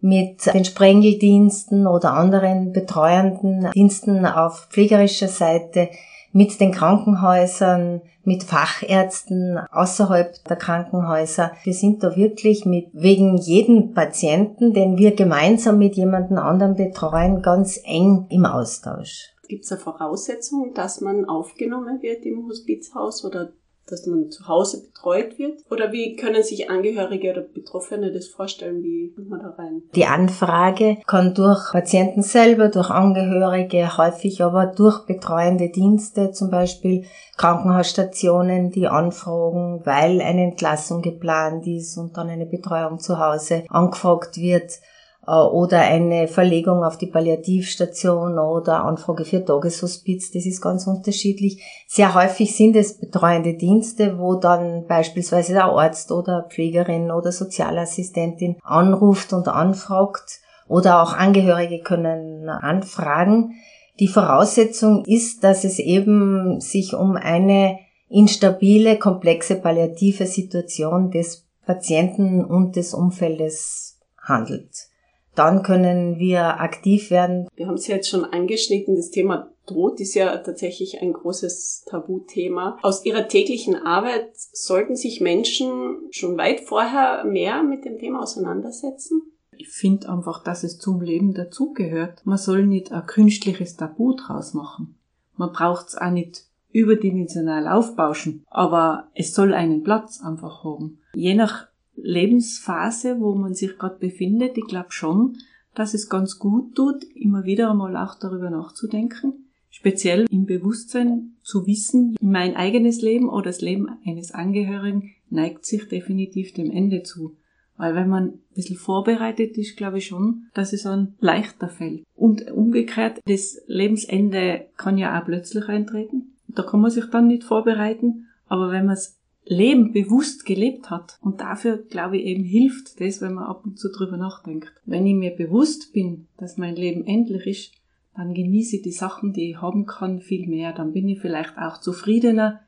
mit 0.01 0.53
den 0.53 0.65
Sprengeldiensten 0.65 1.87
oder 1.87 2.13
anderen 2.13 2.73
betreuenden 2.73 3.71
Diensten 3.71 4.25
auf 4.25 4.67
pflegerischer 4.69 5.29
Seite, 5.29 5.89
mit 6.33 6.59
den 6.59 6.71
Krankenhäusern, 6.71 8.01
mit 8.23 8.43
Fachärzten 8.43 9.59
außerhalb 9.71 10.43
der 10.45 10.57
Krankenhäuser. 10.57 11.51
Wir 11.63 11.73
sind 11.73 12.03
da 12.03 12.15
wirklich 12.15 12.65
mit 12.65 12.87
wegen 12.93 13.37
jeden 13.37 13.93
Patienten, 13.93 14.73
den 14.73 14.97
wir 14.97 15.15
gemeinsam 15.15 15.77
mit 15.77 15.95
jemandem 15.95 16.39
anderen 16.39 16.75
betreuen, 16.75 17.41
ganz 17.41 17.79
eng 17.85 18.25
im 18.29 18.45
Austausch. 18.45 19.29
Gibt 19.47 19.65
es 19.65 19.71
eine 19.71 19.81
Voraussetzung, 19.81 20.73
dass 20.73 21.01
man 21.01 21.25
aufgenommen 21.25 22.01
wird 22.01 22.25
im 22.25 22.47
Hospizhaus 22.47 23.23
oder 23.23 23.51
dass 23.87 24.05
man 24.05 24.31
zu 24.31 24.47
Hause 24.47 24.81
betreut 24.81 25.37
wird? 25.37 25.59
Oder 25.69 25.91
wie 25.91 26.15
können 26.15 26.43
sich 26.43 26.69
Angehörige 26.69 27.31
oder 27.31 27.41
Betroffene 27.41 28.11
das 28.11 28.27
vorstellen? 28.27 28.81
Wie 28.81 29.11
kommt 29.13 29.29
man 29.29 29.41
da 29.41 29.49
rein? 29.49 29.83
Die 29.95 30.05
Anfrage 30.05 30.97
kann 31.05 31.33
durch 31.33 31.71
Patienten 31.71 32.21
selber, 32.21 32.69
durch 32.69 32.89
Angehörige, 32.89 33.97
häufig 33.97 34.41
aber 34.41 34.67
durch 34.67 35.05
betreuende 35.05 35.69
Dienste, 35.69 36.31
zum 36.31 36.49
Beispiel 36.49 37.05
Krankenhausstationen, 37.37 38.71
die 38.71 38.87
anfragen, 38.87 39.81
weil 39.83 40.21
eine 40.21 40.43
Entlassung 40.43 41.01
geplant 41.01 41.67
ist 41.67 41.97
und 41.97 42.15
dann 42.17 42.29
eine 42.29 42.45
Betreuung 42.45 42.99
zu 42.99 43.19
Hause 43.19 43.63
angefragt 43.69 44.37
wird 44.37 44.79
oder 45.25 45.79
eine 45.79 46.27
Verlegung 46.27 46.83
auf 46.83 46.97
die 46.97 47.07
Palliativstation 47.07 48.37
oder 48.37 48.83
Anfrage 48.83 49.23
für 49.23 49.43
Tageshospiz, 49.43 50.31
das 50.31 50.45
ist 50.45 50.61
ganz 50.61 50.85
unterschiedlich. 50.85 51.63
Sehr 51.87 52.13
häufig 52.13 52.55
sind 52.55 52.75
es 52.75 52.99
betreuende 52.99 53.53
Dienste, 53.53 54.19
wo 54.19 54.35
dann 54.35 54.85
beispielsweise 54.85 55.53
der 55.53 55.65
Arzt 55.65 56.11
oder 56.11 56.47
Pflegerin 56.49 57.09
oder 57.09 57.31
Sozialassistentin 57.31 58.57
anruft 58.63 59.31
und 59.31 59.47
anfragt 59.47 60.41
oder 60.67 61.01
auch 61.01 61.13
Angehörige 61.13 61.79
können 61.79 62.49
anfragen. 62.49 63.53
Die 64.01 64.09
Voraussetzung 64.09 65.05
ist, 65.05 65.43
dass 65.43 65.63
es 65.63 65.79
eben 65.79 66.59
sich 66.59 66.95
um 66.95 67.15
eine 67.15 67.79
instabile, 68.09 68.99
komplexe 68.99 69.55
palliative 69.55 70.25
Situation 70.25 71.11
des 71.11 71.47
Patienten 71.65 72.43
und 72.43 72.75
des 72.75 72.93
Umfeldes 72.93 74.01
handelt 74.17 74.92
dann 75.35 75.63
können 75.63 76.19
wir 76.19 76.59
aktiv 76.59 77.09
werden. 77.11 77.47
Wir 77.55 77.67
haben 77.67 77.75
es 77.75 77.87
jetzt 77.87 78.09
schon 78.09 78.25
angeschnitten, 78.25 78.95
das 78.95 79.09
Thema 79.09 79.49
Tod 79.65 80.01
ist 80.01 80.13
ja 80.13 80.35
tatsächlich 80.37 81.01
ein 81.01 81.13
großes 81.13 81.85
Tabuthema. 81.89 82.77
Aus 82.81 83.05
ihrer 83.05 83.27
täglichen 83.27 83.75
Arbeit 83.75 84.29
sollten 84.33 84.95
sich 84.95 85.21
Menschen 85.21 86.07
schon 86.11 86.37
weit 86.37 86.61
vorher 86.61 87.23
mehr 87.23 87.63
mit 87.63 87.85
dem 87.85 87.97
Thema 87.97 88.23
auseinandersetzen? 88.23 89.21
Ich 89.57 89.69
finde 89.69 90.09
einfach, 90.09 90.43
dass 90.43 90.63
es 90.63 90.79
zum 90.79 91.01
Leben 91.01 91.33
dazugehört. 91.33 92.25
Man 92.25 92.37
soll 92.37 92.65
nicht 92.65 92.91
ein 92.91 93.05
künstliches 93.05 93.77
Tabu 93.77 94.13
draus 94.13 94.53
machen. 94.53 94.95
Man 95.37 95.53
braucht 95.53 95.87
es 95.87 95.95
auch 95.95 96.11
nicht 96.11 96.45
überdimensional 96.71 97.67
aufbauschen, 97.67 98.43
aber 98.49 99.07
es 99.13 99.33
soll 99.33 99.53
einen 99.53 99.83
Platz 99.83 100.21
einfach 100.21 100.63
haben. 100.63 100.99
Je 101.13 101.35
nach 101.35 101.67
Lebensphase, 101.95 103.19
wo 103.19 103.35
man 103.35 103.53
sich 103.53 103.77
gerade 103.77 103.99
befindet, 103.99 104.57
ich 104.57 104.65
glaube 104.65 104.91
schon, 104.91 105.37
dass 105.75 105.93
es 105.93 106.09
ganz 106.09 106.39
gut 106.39 106.75
tut, 106.75 107.03
immer 107.15 107.45
wieder 107.45 107.71
einmal 107.71 107.95
auch 107.97 108.15
darüber 108.15 108.49
nachzudenken, 108.49 109.49
speziell 109.69 110.25
im 110.29 110.45
Bewusstsein 110.45 111.33
zu 111.41 111.65
wissen, 111.65 112.15
mein 112.21 112.55
eigenes 112.55 113.01
Leben 113.01 113.29
oder 113.29 113.45
das 113.45 113.61
Leben 113.61 113.89
eines 114.05 114.31
Angehörigen 114.31 115.11
neigt 115.29 115.65
sich 115.65 115.87
definitiv 115.87 116.53
dem 116.53 116.69
Ende 116.71 117.03
zu. 117.03 117.35
Weil 117.75 117.95
wenn 117.95 118.07
man 118.07 118.23
ein 118.25 118.39
bisschen 118.53 118.77
vorbereitet 118.77 119.57
ist, 119.57 119.77
glaube 119.77 119.97
ich 119.97 120.05
schon, 120.05 120.47
dass 120.53 120.73
es 120.73 120.83
dann 120.83 121.15
leichter 121.19 121.69
fällt. 121.69 122.03
Und 122.15 122.51
umgekehrt, 122.51 123.19
das 123.25 123.61
Lebensende 123.65 124.67
kann 124.77 124.97
ja 124.97 125.19
auch 125.19 125.25
plötzlich 125.25 125.67
eintreten. 125.67 126.35
Da 126.47 126.61
kann 126.61 126.81
man 126.81 126.91
sich 126.91 127.05
dann 127.05 127.27
nicht 127.27 127.43
vorbereiten. 127.43 128.27
Aber 128.47 128.71
wenn 128.71 128.85
man 128.85 128.93
es 128.93 129.19
Leben 129.45 129.91
bewusst 129.91 130.45
gelebt 130.45 130.89
hat. 130.89 131.17
Und 131.21 131.41
dafür, 131.41 131.77
glaube 131.77 132.17
ich, 132.17 132.25
eben 132.25 132.43
hilft 132.43 132.99
das, 132.99 133.21
wenn 133.21 133.33
man 133.33 133.45
ab 133.45 133.61
und 133.65 133.77
zu 133.77 133.89
drüber 133.91 134.17
nachdenkt. 134.17 134.71
Wenn 134.85 135.05
ich 135.05 135.15
mir 135.15 135.31
bewusst 135.31 135.93
bin, 135.93 136.27
dass 136.37 136.57
mein 136.57 136.75
Leben 136.75 137.05
endlich 137.05 137.45
ist, 137.47 137.71
dann 138.15 138.33
genieße 138.33 138.77
ich 138.77 138.81
die 138.83 138.91
Sachen, 138.91 139.33
die 139.33 139.51
ich 139.51 139.61
haben 139.61 139.85
kann, 139.85 140.19
viel 140.19 140.47
mehr. 140.47 140.71
Dann 140.71 140.93
bin 140.93 141.07
ich 141.09 141.19
vielleicht 141.19 141.57
auch 141.57 141.79
zufriedener 141.79 142.61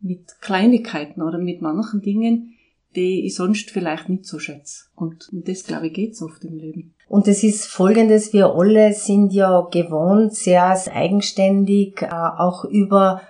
mit 0.00 0.40
Kleinigkeiten 0.40 1.22
oder 1.22 1.38
mit 1.38 1.62
manchen 1.62 2.02
Dingen, 2.02 2.54
die 2.96 3.26
ich 3.26 3.34
sonst 3.34 3.70
vielleicht 3.70 4.08
nicht 4.08 4.26
so 4.26 4.38
schätze. 4.38 4.86
Und, 4.96 5.28
und 5.32 5.48
das, 5.48 5.64
glaube 5.64 5.88
ich, 5.88 5.92
geht 5.92 6.16
so 6.16 6.26
oft 6.26 6.44
im 6.44 6.56
Leben. 6.56 6.94
Und 7.08 7.26
es 7.28 7.42
ist 7.42 7.66
folgendes, 7.66 8.32
wir 8.32 8.54
alle 8.54 8.92
sind 8.92 9.32
ja 9.32 9.66
gewohnt, 9.70 10.34
sehr 10.34 10.76
eigenständig, 10.92 12.02
äh, 12.02 12.08
auch 12.10 12.64
über 12.64 13.22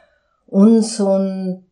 uns 0.47 0.99
und 1.01 1.65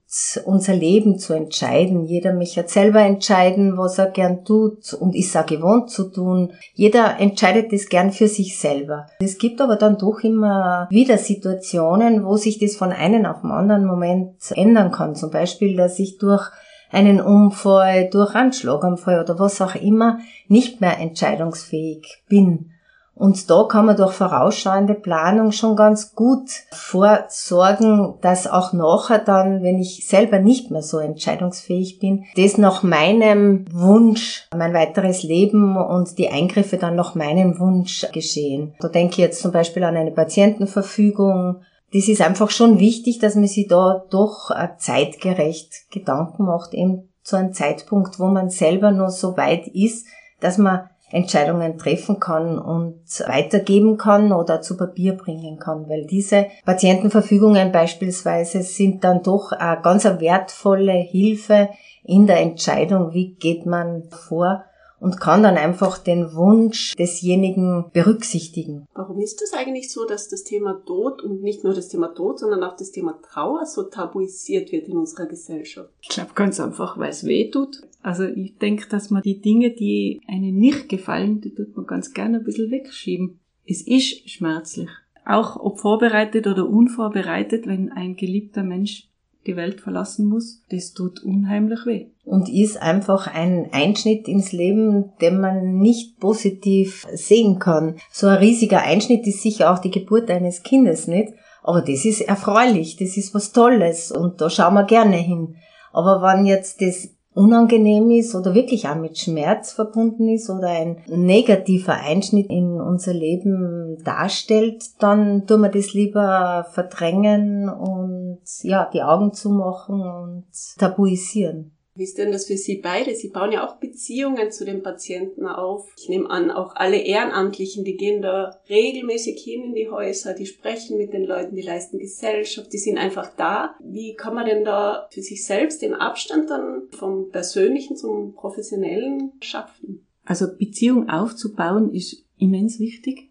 unser 0.44 0.74
Leben 0.74 1.18
zu 1.18 1.32
entscheiden. 1.32 2.04
Jeder 2.04 2.38
hat 2.38 2.70
selber 2.70 3.00
entscheiden, 3.00 3.76
was 3.76 3.98
er 3.98 4.06
gern 4.06 4.44
tut 4.44 4.94
und 4.94 5.16
ist 5.16 5.36
auch 5.36 5.46
gewohnt 5.46 5.90
zu 5.90 6.10
tun. 6.10 6.52
Jeder 6.74 7.18
entscheidet 7.18 7.72
das 7.72 7.88
gern 7.88 8.12
für 8.12 8.28
sich 8.28 8.58
selber. 8.58 9.06
Es 9.18 9.38
gibt 9.38 9.60
aber 9.60 9.76
dann 9.76 9.98
doch 9.98 10.20
immer 10.20 10.86
wieder 10.90 11.18
Situationen, 11.18 12.24
wo 12.24 12.36
sich 12.36 12.58
das 12.58 12.76
von 12.76 12.92
einem 12.92 13.26
auf 13.26 13.40
den 13.40 13.50
anderen 13.50 13.84
Moment 13.84 14.36
ändern 14.54 14.92
kann. 14.92 15.16
Zum 15.16 15.30
Beispiel, 15.30 15.76
dass 15.76 15.98
ich 15.98 16.18
durch 16.18 16.50
einen 16.90 17.20
Unfall, 17.20 18.08
durch 18.08 18.34
einen 18.34 18.52
Schlaganfall 18.52 19.20
oder 19.20 19.38
was 19.38 19.60
auch 19.60 19.74
immer 19.74 20.20
nicht 20.46 20.80
mehr 20.80 20.98
entscheidungsfähig 20.98 22.22
bin. 22.28 22.70
Und 23.18 23.50
da 23.50 23.64
kann 23.64 23.86
man 23.86 23.96
durch 23.96 24.12
vorausschauende 24.12 24.92
Planung 24.92 25.50
schon 25.50 25.74
ganz 25.74 26.14
gut 26.14 26.50
vorsorgen, 26.70 28.14
dass 28.20 28.46
auch 28.46 28.74
nachher 28.74 29.18
dann, 29.18 29.62
wenn 29.62 29.78
ich 29.78 30.06
selber 30.06 30.38
nicht 30.38 30.70
mehr 30.70 30.82
so 30.82 30.98
entscheidungsfähig 30.98 31.98
bin, 31.98 32.26
das 32.36 32.58
nach 32.58 32.82
meinem 32.82 33.64
Wunsch, 33.72 34.46
mein 34.54 34.74
weiteres 34.74 35.22
Leben 35.22 35.78
und 35.78 36.18
die 36.18 36.28
Eingriffe 36.28 36.76
dann 36.76 36.94
nach 36.94 37.14
meinem 37.14 37.58
Wunsch 37.58 38.06
geschehen. 38.12 38.74
Da 38.80 38.88
denke 38.88 39.12
ich 39.12 39.18
jetzt 39.18 39.40
zum 39.40 39.50
Beispiel 39.50 39.84
an 39.84 39.96
eine 39.96 40.12
Patientenverfügung. 40.12 41.62
Das 41.94 42.08
ist 42.08 42.20
einfach 42.20 42.50
schon 42.50 42.78
wichtig, 42.78 43.18
dass 43.18 43.34
man 43.34 43.46
sich 43.46 43.66
da 43.66 44.04
doch 44.10 44.50
zeitgerecht 44.76 45.90
Gedanken 45.90 46.44
macht, 46.44 46.74
eben 46.74 47.08
zu 47.22 47.36
einem 47.36 47.54
Zeitpunkt, 47.54 48.20
wo 48.20 48.26
man 48.26 48.50
selber 48.50 48.90
nur 48.90 49.08
so 49.08 49.38
weit 49.38 49.68
ist, 49.68 50.06
dass 50.40 50.58
man 50.58 50.90
Entscheidungen 51.10 51.78
treffen 51.78 52.18
kann 52.18 52.58
und 52.58 53.00
weitergeben 53.26 53.96
kann 53.96 54.32
oder 54.32 54.60
zu 54.60 54.76
Papier 54.76 55.12
bringen 55.12 55.58
kann, 55.58 55.88
weil 55.88 56.06
diese 56.06 56.46
Patientenverfügungen 56.64 57.70
beispielsweise 57.70 58.62
sind 58.62 59.04
dann 59.04 59.22
doch 59.22 59.52
eine 59.52 59.80
ganz 59.82 60.04
wertvolle 60.04 60.92
Hilfe 60.92 61.68
in 62.02 62.26
der 62.26 62.40
Entscheidung, 62.40 63.12
wie 63.12 63.34
geht 63.34 63.66
man 63.66 64.04
vor 64.10 64.64
und 64.98 65.20
kann 65.20 65.42
dann 65.42 65.56
einfach 65.56 65.98
den 65.98 66.34
Wunsch 66.34 66.94
desjenigen 66.96 67.90
berücksichtigen. 67.92 68.86
Warum 68.94 69.20
ist 69.20 69.42
es 69.42 69.52
eigentlich 69.52 69.92
so, 69.92 70.06
dass 70.06 70.28
das 70.28 70.44
Thema 70.44 70.82
Tod 70.86 71.22
und 71.22 71.42
nicht 71.42 71.64
nur 71.64 71.74
das 71.74 71.88
Thema 71.88 72.08
Tod, 72.14 72.38
sondern 72.38 72.64
auch 72.64 72.76
das 72.76 72.90
Thema 72.90 73.20
Trauer 73.22 73.66
so 73.66 73.84
tabuisiert 73.84 74.72
wird 74.72 74.88
in 74.88 74.96
unserer 74.96 75.26
Gesellschaft? 75.26 75.90
Ich 76.00 76.08
glaube 76.08 76.30
ganz 76.34 76.60
einfach, 76.60 76.98
weil 76.98 77.10
es 77.10 77.24
weh 77.24 77.50
tut. 77.50 77.82
Also 78.06 78.22
ich 78.22 78.56
denke, 78.58 78.88
dass 78.88 79.10
man 79.10 79.22
die 79.22 79.40
Dinge, 79.40 79.72
die 79.72 80.20
einem 80.28 80.54
nicht 80.54 80.88
gefallen, 80.88 81.40
die 81.40 81.52
tut 81.52 81.76
man 81.76 81.86
ganz 81.86 82.14
gerne 82.14 82.38
ein 82.38 82.44
bisschen 82.44 82.70
wegschieben. 82.70 83.40
Es 83.66 83.82
ist 83.84 84.30
schmerzlich. 84.30 84.88
Auch 85.24 85.56
ob 85.56 85.80
vorbereitet 85.80 86.46
oder 86.46 86.68
unvorbereitet, 86.68 87.66
wenn 87.66 87.90
ein 87.90 88.14
geliebter 88.14 88.62
Mensch 88.62 89.08
die 89.48 89.56
Welt 89.56 89.80
verlassen 89.80 90.28
muss, 90.28 90.62
das 90.70 90.92
tut 90.92 91.24
unheimlich 91.24 91.84
weh. 91.84 92.06
Und 92.24 92.48
ist 92.48 92.80
einfach 92.80 93.26
ein 93.26 93.70
Einschnitt 93.72 94.28
ins 94.28 94.52
Leben, 94.52 95.10
den 95.20 95.40
man 95.40 95.78
nicht 95.78 96.20
positiv 96.20 97.08
sehen 97.12 97.58
kann. 97.58 97.96
So 98.12 98.28
ein 98.28 98.38
riesiger 98.38 98.82
Einschnitt 98.82 99.26
ist 99.26 99.42
sicher 99.42 99.72
auch 99.72 99.80
die 99.80 99.90
Geburt 99.90 100.30
eines 100.30 100.62
Kindes 100.62 101.08
nicht, 101.08 101.32
aber 101.64 101.80
das 101.80 102.04
ist 102.04 102.20
erfreulich, 102.20 102.94
das 102.94 103.16
ist 103.16 103.34
was 103.34 103.50
Tolles 103.50 104.12
und 104.12 104.40
da 104.40 104.48
schauen 104.48 104.74
wir 104.74 104.84
gerne 104.84 105.16
hin. 105.16 105.56
Aber 105.92 106.22
wenn 106.22 106.46
jetzt 106.46 106.80
das 106.80 107.15
unangenehm 107.36 108.10
ist 108.10 108.34
oder 108.34 108.54
wirklich 108.54 108.88
auch 108.88 108.96
mit 108.96 109.18
Schmerz 109.18 109.72
verbunden 109.72 110.28
ist 110.28 110.48
oder 110.48 110.68
ein 110.68 111.02
negativer 111.06 111.94
Einschnitt 111.94 112.48
in 112.48 112.80
unser 112.80 113.12
Leben 113.12 113.98
darstellt, 114.04 114.82
dann 114.98 115.46
tun 115.46 115.60
wir 115.60 115.68
das 115.68 115.92
lieber 115.92 116.66
verdrängen 116.72 117.68
und 117.68 118.40
ja, 118.62 118.88
die 118.92 119.02
Augen 119.02 119.34
zumachen 119.34 120.00
und 120.00 120.46
tabuisieren. 120.78 121.75
Wie 121.96 122.04
ist 122.04 122.18
denn 122.18 122.30
das 122.30 122.46
für 122.46 122.56
Sie 122.56 122.76
beide? 122.76 123.14
Sie 123.14 123.28
bauen 123.28 123.52
ja 123.52 123.66
auch 123.66 123.76
Beziehungen 123.76 124.50
zu 124.50 124.64
den 124.66 124.82
Patienten 124.82 125.46
auf. 125.46 125.92
Ich 125.98 126.08
nehme 126.08 126.28
an, 126.28 126.50
auch 126.50 126.76
alle 126.76 126.98
Ehrenamtlichen, 126.98 127.84
die 127.84 127.96
gehen 127.96 128.20
da 128.20 128.60
regelmäßig 128.68 129.42
hin 129.42 129.64
in 129.64 129.74
die 129.74 129.88
Häuser, 129.88 130.34
die 130.34 130.46
sprechen 130.46 130.98
mit 130.98 131.14
den 131.14 131.24
Leuten, 131.24 131.56
die 131.56 131.62
leisten 131.62 131.98
Gesellschaft, 131.98 132.72
die 132.72 132.78
sind 132.78 132.98
einfach 132.98 133.34
da. 133.36 133.74
Wie 133.80 134.14
kann 134.14 134.34
man 134.34 134.46
denn 134.46 134.64
da 134.64 135.08
für 135.10 135.22
sich 135.22 135.44
selbst 135.46 135.80
den 135.80 135.94
Abstand 135.94 136.50
dann 136.50 136.82
vom 136.90 137.30
Persönlichen 137.30 137.96
zum 137.96 138.34
Professionellen 138.34 139.32
schaffen? 139.40 140.06
Also 140.24 140.46
Beziehung 140.58 141.08
aufzubauen 141.08 141.94
ist 141.94 142.24
immens 142.36 142.78
wichtig, 142.78 143.30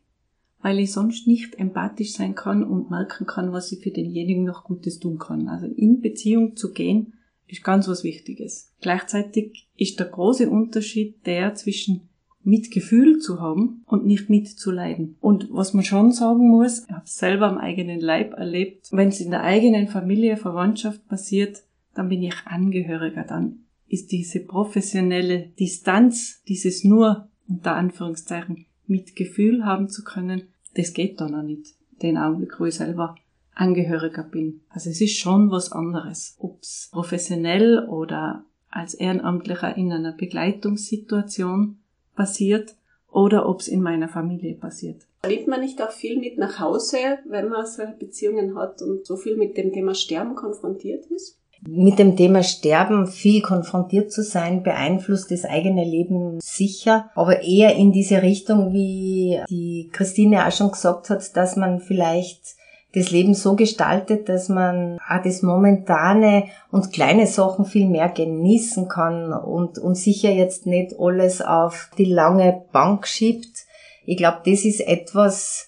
weil 0.61 0.79
ich 0.79 0.93
sonst 0.93 1.27
nicht 1.27 1.59
empathisch 1.59 2.13
sein 2.13 2.33
kann 2.33 2.63
und 2.63 2.89
merken 2.89 3.27
kann, 3.27 3.51
was 3.51 3.71
ich 3.71 3.83
für 3.83 3.91
denjenigen 3.91 4.45
noch 4.45 4.63
Gutes 4.63 4.99
tun 4.99 5.19
kann. 5.19 5.47
Also 5.49 5.67
in 5.67 6.01
Beziehung 6.01 6.55
zu 6.55 6.71
gehen, 6.71 7.14
ist 7.47 7.63
ganz 7.63 7.87
was 7.87 8.03
Wichtiges. 8.03 8.71
Gleichzeitig 8.81 9.67
ist 9.77 9.99
der 9.99 10.07
große 10.07 10.49
Unterschied 10.49 11.25
der 11.25 11.55
zwischen 11.55 12.09
Mitgefühl 12.43 13.19
zu 13.19 13.41
haben 13.41 13.83
und 13.87 14.05
nicht 14.05 14.29
mitzuleiden. 14.29 15.17
Und 15.19 15.47
was 15.51 15.73
man 15.73 15.83
schon 15.83 16.11
sagen 16.11 16.47
muss, 16.47 16.85
ich 16.87 16.91
habe 16.93 17.07
selber 17.07 17.47
am 17.47 17.57
eigenen 17.57 17.99
Leib 17.99 18.33
erlebt, 18.33 18.89
wenn 18.91 19.09
es 19.09 19.19
in 19.19 19.31
der 19.31 19.43
eigenen 19.43 19.87
Familie, 19.87 20.37
Verwandtschaft 20.37 21.07
passiert, 21.07 21.63
dann 21.95 22.09
bin 22.09 22.21
ich 22.21 22.35
Angehöriger, 22.45 23.23
dann 23.23 23.65
ist 23.87 24.11
diese 24.11 24.41
professionelle 24.41 25.49
Distanz, 25.59 26.43
dieses 26.47 26.83
nur 26.83 27.29
unter 27.47 27.75
Anführungszeichen 27.75 28.65
Mitgefühl 28.87 29.65
haben 29.65 29.89
zu 29.89 30.03
können, 30.03 30.43
das 30.75 30.93
geht 30.93 31.19
da 31.19 31.27
noch 31.27 31.43
nicht. 31.43 31.73
Den 32.01 32.17
Augenblick, 32.17 32.59
wo 32.59 32.65
ich 32.65 32.75
selber 32.75 33.15
Angehöriger 33.55 34.23
bin. 34.23 34.61
Also 34.69 34.89
es 34.89 35.01
ist 35.01 35.17
schon 35.17 35.49
was 35.49 35.71
anderes. 35.71 36.35
Ob's 36.39 36.89
professionell 36.91 37.87
oder 37.87 38.43
als 38.69 38.93
Ehrenamtlicher 38.93 39.75
in 39.77 39.91
einer 39.91 40.11
Begleitungssituation 40.11 41.77
passiert 42.15 42.75
oder 43.09 43.47
ob's 43.47 43.67
in 43.67 43.81
meiner 43.81 44.09
Familie 44.09 44.55
passiert. 44.55 45.03
Nimmt 45.25 45.47
man 45.47 45.61
nicht 45.61 45.81
auch 45.81 45.91
viel 45.91 46.19
mit 46.19 46.37
nach 46.37 46.59
Hause, 46.59 46.97
wenn 47.27 47.49
man 47.49 47.65
solche 47.65 47.93
Beziehungen 47.93 48.57
hat 48.57 48.81
und 48.81 49.05
so 49.05 49.15
viel 49.15 49.37
mit 49.37 49.57
dem 49.57 49.71
Thema 49.71 49.95
Sterben 49.95 50.35
konfrontiert 50.35 51.05
ist? 51.07 51.39
Mit 51.67 51.97
dem 51.97 52.15
Thema 52.15 52.43
Sterben 52.43 53.07
viel 53.07 53.41
konfrontiert 53.41 54.11
zu 54.11 54.21
sein, 54.21 54.61
beeinflusst 54.61 55.31
das 55.31 55.45
eigene 55.45 55.83
Leben 55.83 56.39
sicher, 56.39 57.09
aber 57.15 57.41
eher 57.41 57.75
in 57.75 57.91
diese 57.91 58.21
Richtung, 58.21 58.71
wie 58.71 59.39
die 59.49 59.89
Christine 59.91 60.45
auch 60.45 60.51
schon 60.51 60.71
gesagt 60.71 61.09
hat, 61.09 61.35
dass 61.35 61.55
man 61.55 61.79
vielleicht 61.79 62.55
das 62.95 63.11
Leben 63.11 63.33
so 63.33 63.55
gestaltet, 63.55 64.29
dass 64.29 64.47
man 64.47 64.97
auch 65.07 65.21
das 65.21 65.41
momentane 65.41 66.45
und 66.71 66.93
kleine 66.93 67.27
Sachen 67.27 67.65
viel 67.65 67.87
mehr 67.87 68.09
genießen 68.09 68.87
kann 68.87 69.33
und, 69.33 69.77
und 69.77 69.95
sicher 69.95 70.31
jetzt 70.31 70.65
nicht 70.65 70.95
alles 70.97 71.41
auf 71.41 71.89
die 71.97 72.05
lange 72.05 72.63
Bank 72.71 73.05
schiebt. 73.05 73.65
Ich 74.05 74.17
glaube, 74.17 74.39
das 74.45 74.63
ist 74.63 74.79
etwas, 74.79 75.67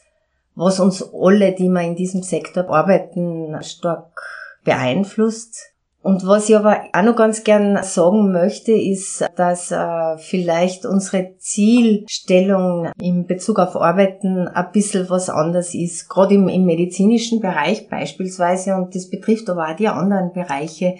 was 0.55 0.79
uns 0.79 1.03
alle, 1.13 1.51
die 1.51 1.69
wir 1.69 1.81
in 1.81 1.95
diesem 1.95 2.23
Sektor 2.23 2.69
arbeiten, 2.69 3.55
stark 3.61 4.21
beeinflusst. 4.63 5.73
Und 6.01 6.25
was 6.25 6.47
ich 6.47 6.55
aber 6.55 6.83
auch 6.93 7.01
noch 7.01 7.15
ganz 7.15 7.43
gern 7.43 7.81
sagen 7.83 8.31
möchte, 8.31 8.71
ist, 8.71 9.25
dass 9.35 9.71
äh, 9.71 10.17
vielleicht 10.17 10.85
unsere 10.85 11.35
Zielstellung 11.37 12.91
in 13.01 13.25
Bezug 13.25 13.59
auf 13.59 13.75
Arbeiten 13.75 14.47
ein 14.47 14.71
bisschen 14.71 15.09
was 15.09 15.29
anders 15.29 15.73
ist. 15.73 16.07
Gerade 16.07 16.35
im, 16.35 16.47
im 16.47 16.65
medizinischen 16.65 17.41
Bereich 17.41 17.89
beispielsweise, 17.89 18.75
und 18.75 18.95
das 18.95 19.09
betrifft 19.09 19.49
aber 19.49 19.69
auch 19.69 19.75
die 19.75 19.87
anderen 19.87 20.31
Bereiche, 20.31 20.95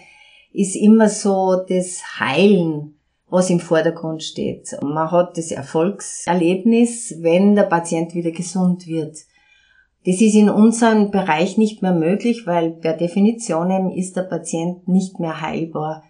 ist 0.51 0.75
immer 0.75 1.09
so 1.09 1.63
das 1.69 2.19
Heilen, 2.19 2.95
was 3.29 3.49
im 3.49 3.59
Vordergrund 3.59 4.23
steht. 4.23 4.75
Man 4.81 5.11
hat 5.11 5.37
das 5.37 5.51
Erfolgserlebnis, 5.51 7.15
wenn 7.19 7.55
der 7.55 7.63
Patient 7.63 8.15
wieder 8.15 8.31
gesund 8.31 8.87
wird. 8.87 9.17
Das 10.07 10.21
ist 10.21 10.35
in 10.35 10.49
unserem 10.49 11.11
Bereich 11.11 11.57
nicht 11.57 11.81
mehr 11.81 11.91
möglich, 11.91 12.47
weil 12.47 12.71
per 12.71 12.93
Definition 12.93 13.91
ist 13.91 14.15
der 14.15 14.21
Patient 14.21 14.87
nicht 14.87 15.19
mehr 15.19 15.41
heilbar. 15.41 16.01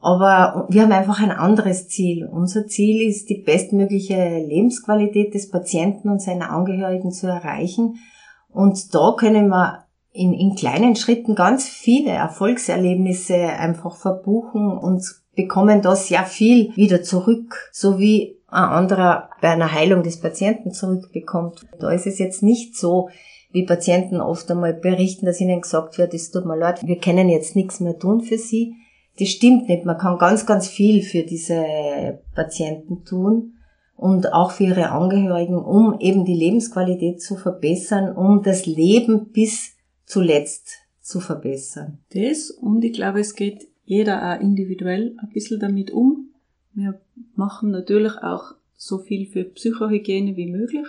Aber 0.00 0.66
wir 0.68 0.82
haben 0.82 0.90
einfach 0.90 1.22
ein 1.22 1.30
anderes 1.30 1.86
Ziel. 1.86 2.26
Unser 2.26 2.66
Ziel 2.66 3.08
ist, 3.08 3.30
die 3.30 3.40
bestmögliche 3.40 4.44
Lebensqualität 4.44 5.34
des 5.34 5.50
Patienten 5.50 6.08
und 6.08 6.20
seiner 6.20 6.50
Angehörigen 6.50 7.12
zu 7.12 7.28
erreichen. 7.28 8.00
Und 8.48 8.92
da 8.92 9.14
können 9.16 9.46
wir 9.46 9.84
in, 10.10 10.32
in 10.32 10.56
kleinen 10.56 10.96
Schritten 10.96 11.36
ganz 11.36 11.68
viele 11.68 12.10
Erfolgserlebnisse 12.10 13.36
einfach 13.36 13.94
verbuchen 13.94 14.76
und 14.76 15.04
bekommen 15.36 15.80
da 15.80 15.94
sehr 15.94 16.24
viel 16.24 16.74
wieder 16.74 17.04
zurück, 17.04 17.70
so 17.70 18.00
wie 18.00 18.37
ein 18.48 18.64
anderer 18.64 19.30
bei 19.40 19.50
einer 19.50 19.72
Heilung 19.72 20.02
des 20.02 20.20
Patienten 20.20 20.72
zurückbekommt. 20.72 21.66
Da 21.78 21.90
ist 21.90 22.06
es 22.06 22.18
jetzt 22.18 22.42
nicht 22.42 22.76
so, 22.76 23.10
wie 23.50 23.64
Patienten 23.64 24.20
oft 24.20 24.50
einmal 24.50 24.74
berichten, 24.74 25.26
dass 25.26 25.40
ihnen 25.40 25.60
gesagt 25.60 25.98
wird, 25.98 26.14
es 26.14 26.30
tut 26.30 26.44
mir 26.44 26.56
leid, 26.56 26.86
wir 26.86 26.98
können 26.98 27.28
jetzt 27.28 27.56
nichts 27.56 27.80
mehr 27.80 27.98
tun 27.98 28.20
für 28.20 28.38
sie. 28.38 28.74
Das 29.18 29.28
stimmt 29.28 29.68
nicht. 29.68 29.84
Man 29.84 29.98
kann 29.98 30.18
ganz, 30.18 30.46
ganz 30.46 30.68
viel 30.68 31.02
für 31.02 31.22
diese 31.22 32.20
Patienten 32.34 33.04
tun 33.04 33.54
und 33.96 34.32
auch 34.32 34.52
für 34.52 34.64
ihre 34.64 34.90
Angehörigen, 34.90 35.58
um 35.58 35.98
eben 35.98 36.24
die 36.24 36.34
Lebensqualität 36.34 37.20
zu 37.20 37.36
verbessern, 37.36 38.14
um 38.14 38.42
das 38.42 38.64
Leben 38.66 39.32
bis 39.32 39.72
zuletzt 40.04 40.68
zu 41.00 41.20
verbessern. 41.20 41.98
Das 42.14 42.50
und 42.50 42.84
ich 42.84 42.92
glaube, 42.92 43.20
es 43.20 43.34
geht 43.34 43.66
jeder 43.84 44.22
auch 44.22 44.40
individuell 44.40 45.16
ein 45.20 45.30
bisschen 45.30 45.58
damit 45.58 45.90
um. 45.90 46.28
Wir 46.74 47.00
machen 47.34 47.70
natürlich 47.70 48.18
auch 48.18 48.54
so 48.76 48.98
viel 48.98 49.26
für 49.26 49.44
Psychohygiene 49.44 50.36
wie 50.36 50.50
möglich. 50.50 50.86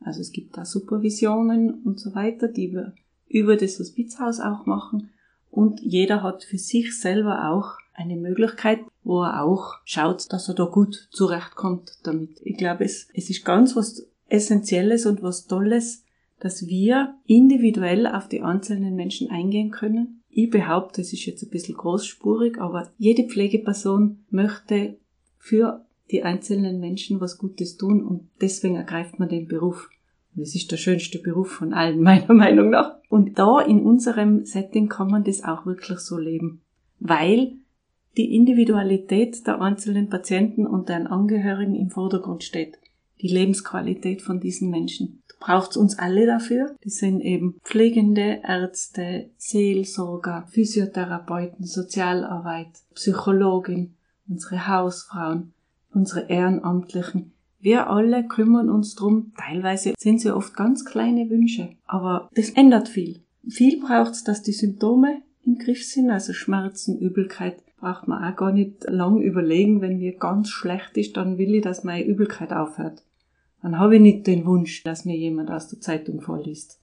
Also 0.00 0.20
es 0.20 0.32
gibt 0.32 0.56
da 0.56 0.64
Supervisionen 0.64 1.82
und 1.82 1.98
so 1.98 2.14
weiter, 2.14 2.48
die 2.48 2.72
wir 2.72 2.94
über 3.28 3.56
das 3.56 3.78
Hospizhaus 3.78 4.40
auch 4.40 4.66
machen. 4.66 5.10
Und 5.50 5.80
jeder 5.80 6.22
hat 6.22 6.44
für 6.44 6.58
sich 6.58 6.98
selber 6.98 7.50
auch 7.50 7.78
eine 7.94 8.16
Möglichkeit, 8.16 8.80
wo 9.02 9.22
er 9.22 9.42
auch 9.42 9.74
schaut, 9.84 10.32
dass 10.32 10.48
er 10.48 10.54
da 10.54 10.64
gut 10.64 11.08
zurechtkommt 11.10 11.98
damit. 12.02 12.40
Ich 12.42 12.56
glaube, 12.56 12.84
es, 12.84 13.08
es 13.14 13.30
ist 13.30 13.44
ganz 13.44 13.76
was 13.76 14.06
Essentielles 14.28 15.06
und 15.06 15.22
was 15.22 15.46
Tolles, 15.46 16.04
dass 16.40 16.66
wir 16.66 17.14
individuell 17.26 18.06
auf 18.06 18.28
die 18.28 18.42
einzelnen 18.42 18.96
Menschen 18.96 19.30
eingehen 19.30 19.70
können. 19.70 20.22
Ich 20.28 20.50
behaupte, 20.50 21.00
es 21.00 21.12
ist 21.12 21.26
jetzt 21.26 21.44
ein 21.44 21.50
bisschen 21.50 21.76
großspurig, 21.76 22.58
aber 22.58 22.90
jede 22.98 23.24
Pflegeperson 23.24 24.24
möchte 24.30 24.98
für 25.44 25.84
die 26.10 26.22
einzelnen 26.22 26.80
Menschen 26.80 27.20
was 27.20 27.36
Gutes 27.36 27.76
tun 27.76 28.02
und 28.02 28.30
deswegen 28.40 28.76
ergreift 28.76 29.18
man 29.18 29.28
den 29.28 29.46
Beruf. 29.46 29.90
Und 30.34 30.40
das 30.40 30.54
ist 30.54 30.72
der 30.72 30.78
schönste 30.78 31.18
Beruf 31.18 31.50
von 31.50 31.74
allen, 31.74 32.00
meiner 32.02 32.32
Meinung 32.32 32.70
nach. 32.70 32.94
Und 33.10 33.38
da 33.38 33.60
in 33.60 33.82
unserem 33.82 34.46
Setting 34.46 34.88
kann 34.88 35.08
man 35.08 35.22
das 35.22 35.44
auch 35.44 35.66
wirklich 35.66 35.98
so 35.98 36.16
leben. 36.16 36.62
Weil 36.98 37.56
die 38.16 38.34
Individualität 38.34 39.46
der 39.46 39.60
einzelnen 39.60 40.08
Patienten 40.08 40.66
und 40.66 40.88
deren 40.88 41.06
Angehörigen 41.06 41.74
im 41.74 41.90
Vordergrund 41.90 42.42
steht. 42.42 42.78
Die 43.20 43.28
Lebensqualität 43.28 44.22
von 44.22 44.40
diesen 44.40 44.70
Menschen. 44.70 45.22
Da 45.28 45.34
braucht's 45.40 45.76
uns 45.76 45.98
alle 45.98 46.24
dafür. 46.24 46.74
Die 46.84 46.90
sind 46.90 47.20
eben 47.20 47.60
Pflegende, 47.62 48.40
Ärzte, 48.42 49.28
Seelsorger, 49.36 50.46
Physiotherapeuten, 50.48 51.66
Sozialarbeit, 51.66 52.70
Psychologin, 52.94 53.96
unsere 54.28 54.68
Hausfrauen, 54.68 55.52
unsere 55.92 56.28
Ehrenamtlichen. 56.28 57.32
Wir 57.60 57.88
alle 57.88 58.26
kümmern 58.26 58.68
uns 58.68 58.94
drum. 58.94 59.32
Teilweise 59.38 59.94
sind 59.98 60.20
sie 60.20 60.30
oft 60.30 60.54
ganz 60.54 60.84
kleine 60.84 61.30
Wünsche, 61.30 61.70
aber 61.86 62.28
das 62.34 62.50
ändert 62.50 62.88
viel. 62.88 63.22
Viel 63.48 63.80
braucht's, 63.80 64.24
dass 64.24 64.42
die 64.42 64.52
Symptome 64.52 65.22
im 65.44 65.58
Griff 65.58 65.84
sind, 65.84 66.10
also 66.10 66.32
Schmerzen, 66.32 66.98
Übelkeit. 66.98 67.62
Braucht 67.78 68.08
man 68.08 68.24
auch 68.24 68.36
gar 68.36 68.52
nicht 68.52 68.84
lang 68.88 69.20
überlegen, 69.20 69.82
wenn 69.82 69.98
mir 69.98 70.16
ganz 70.16 70.48
schlecht 70.48 70.96
ist, 70.96 71.16
dann 71.16 71.36
will 71.36 71.54
ich, 71.54 71.62
dass 71.62 71.84
meine 71.84 72.04
Übelkeit 72.04 72.52
aufhört. 72.52 73.02
Dann 73.62 73.78
habe 73.78 73.96
ich 73.96 74.02
nicht 74.02 74.26
den 74.26 74.46
Wunsch, 74.46 74.82
dass 74.84 75.04
mir 75.04 75.16
jemand 75.16 75.50
aus 75.50 75.68
der 75.68 75.80
Zeitung 75.80 76.20
vorliest. 76.20 76.80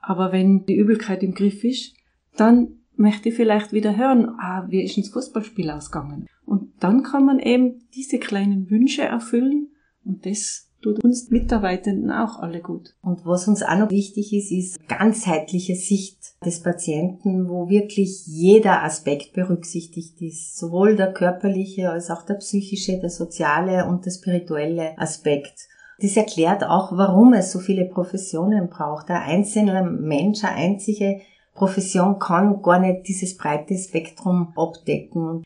Aber 0.00 0.32
wenn 0.32 0.64
die 0.66 0.76
Übelkeit 0.76 1.22
im 1.22 1.34
Griff 1.34 1.64
ist, 1.64 1.94
dann 2.36 2.78
möchte 2.96 3.28
ich 3.28 3.36
vielleicht 3.36 3.72
wieder 3.72 3.96
hören, 3.96 4.28
ah, 4.38 4.66
wie 4.68 4.82
ist 4.82 4.96
ins 4.96 5.10
Fußballspiel 5.10 5.70
ausgegangen? 5.70 6.26
Und 6.48 6.72
dann 6.80 7.02
kann 7.02 7.26
man 7.26 7.38
eben 7.38 7.82
diese 7.94 8.18
kleinen 8.18 8.70
Wünsche 8.70 9.02
erfüllen 9.02 9.68
und 10.04 10.24
das 10.24 10.70
tut 10.80 11.04
uns 11.04 11.30
Mitarbeitenden 11.30 12.10
auch 12.10 12.38
alle 12.38 12.60
gut. 12.60 12.94
Und 13.02 13.26
was 13.26 13.48
uns 13.48 13.62
auch 13.62 13.76
noch 13.76 13.90
wichtig 13.90 14.32
ist, 14.32 14.50
ist 14.50 14.88
ganzheitliche 14.88 15.74
Sicht 15.74 16.42
des 16.44 16.62
Patienten, 16.62 17.48
wo 17.48 17.68
wirklich 17.68 18.26
jeder 18.26 18.84
Aspekt 18.84 19.34
berücksichtigt 19.34 20.22
ist. 20.22 20.56
Sowohl 20.56 20.96
der 20.96 21.12
körperliche 21.12 21.90
als 21.90 22.10
auch 22.10 22.24
der 22.24 22.34
psychische, 22.34 22.98
der 22.98 23.10
soziale 23.10 23.86
und 23.86 24.06
der 24.06 24.12
spirituelle 24.12 24.96
Aspekt. 24.98 25.68
Das 26.00 26.16
erklärt 26.16 26.64
auch, 26.64 26.92
warum 26.96 27.34
es 27.34 27.52
so 27.52 27.58
viele 27.58 27.86
Professionen 27.86 28.68
braucht. 28.68 29.10
Ein 29.10 29.38
einzelner 29.40 29.82
Mensch, 29.82 30.44
eine 30.44 30.54
einzige 30.54 31.20
Profession 31.54 32.20
kann 32.20 32.62
gar 32.62 32.78
nicht 32.78 33.08
dieses 33.08 33.36
breite 33.36 33.76
Spektrum 33.76 34.52
abdecken. 34.56 35.42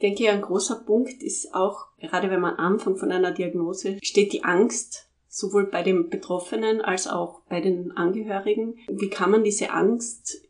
Ich 0.00 0.14
denke, 0.14 0.30
ein 0.30 0.42
großer 0.42 0.76
Punkt 0.86 1.24
ist 1.24 1.52
auch, 1.56 1.86
gerade 1.98 2.30
wenn 2.30 2.40
man 2.40 2.54
Anfang 2.54 2.94
von 2.94 3.10
einer 3.10 3.32
Diagnose 3.32 3.98
steht, 4.00 4.32
die 4.32 4.44
Angst, 4.44 5.08
sowohl 5.26 5.66
bei 5.66 5.82
dem 5.82 6.08
Betroffenen 6.08 6.80
als 6.80 7.08
auch 7.08 7.40
bei 7.48 7.60
den 7.60 7.90
Angehörigen. 7.96 8.76
Wie 8.88 9.10
kann 9.10 9.32
man 9.32 9.42
diese 9.42 9.70
Angst, 9.70 10.46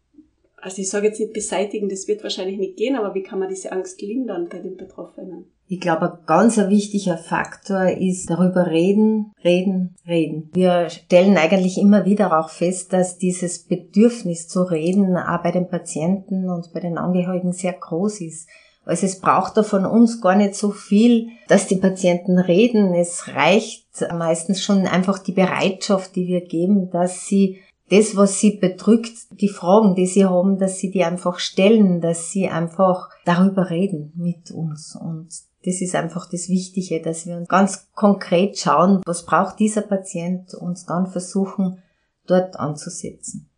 also 0.58 0.82
ich 0.82 0.90
sage 0.90 1.06
jetzt 1.06 1.18
nicht 1.18 1.32
beseitigen, 1.32 1.88
das 1.88 2.06
wird 2.08 2.22
wahrscheinlich 2.22 2.58
nicht 2.58 2.76
gehen, 2.76 2.94
aber 2.94 3.14
wie 3.14 3.22
kann 3.22 3.38
man 3.38 3.48
diese 3.48 3.72
Angst 3.72 4.02
lindern 4.02 4.50
bei 4.50 4.58
den 4.58 4.76
Betroffenen? 4.76 5.46
Ich 5.66 5.80
glaube, 5.80 6.12
ein 6.12 6.26
ganz 6.26 6.58
wichtiger 6.58 7.16
Faktor 7.16 7.84
ist 7.88 8.28
darüber 8.28 8.66
reden, 8.66 9.32
reden, 9.42 9.96
reden. 10.06 10.50
Wir 10.52 10.90
stellen 10.90 11.38
eigentlich 11.38 11.78
immer 11.78 12.04
wieder 12.04 12.38
auch 12.38 12.50
fest, 12.50 12.92
dass 12.92 13.16
dieses 13.16 13.60
Bedürfnis 13.60 14.46
zu 14.46 14.62
reden 14.62 15.16
auch 15.16 15.42
bei 15.42 15.52
den 15.52 15.68
Patienten 15.68 16.50
und 16.50 16.70
bei 16.74 16.80
den 16.80 16.98
Angehörigen 16.98 17.52
sehr 17.52 17.72
groß 17.72 18.20
ist. 18.20 18.46
Also 18.88 19.04
es 19.04 19.20
braucht 19.20 19.54
da 19.58 19.62
von 19.62 19.84
uns 19.84 20.22
gar 20.22 20.34
nicht 20.34 20.54
so 20.54 20.70
viel, 20.70 21.28
dass 21.46 21.66
die 21.66 21.76
Patienten 21.76 22.38
reden. 22.38 22.94
Es 22.94 23.28
reicht 23.28 23.86
meistens 24.14 24.62
schon 24.62 24.86
einfach 24.86 25.18
die 25.18 25.32
Bereitschaft, 25.32 26.16
die 26.16 26.26
wir 26.26 26.40
geben, 26.40 26.88
dass 26.88 27.26
sie 27.26 27.58
das, 27.90 28.16
was 28.16 28.40
sie 28.40 28.56
bedrückt, 28.56 29.12
die 29.30 29.50
Fragen, 29.50 29.94
die 29.94 30.06
sie 30.06 30.24
haben, 30.24 30.58
dass 30.58 30.78
sie 30.78 30.90
die 30.90 31.04
einfach 31.04 31.38
stellen, 31.38 32.00
dass 32.00 32.30
sie 32.30 32.48
einfach 32.48 33.10
darüber 33.26 33.68
reden 33.68 34.14
mit 34.16 34.50
uns. 34.52 34.96
Und 34.96 35.28
das 35.66 35.82
ist 35.82 35.94
einfach 35.94 36.26
das 36.30 36.48
Wichtige, 36.48 37.02
dass 37.02 37.26
wir 37.26 37.36
uns 37.36 37.48
ganz 37.48 37.90
konkret 37.94 38.58
schauen, 38.58 39.02
was 39.04 39.26
braucht 39.26 39.58
dieser 39.58 39.82
Patient 39.82 40.54
und 40.54 40.88
dann 40.88 41.08
versuchen, 41.08 41.82
dort 42.26 42.58
anzusetzen. 42.58 43.50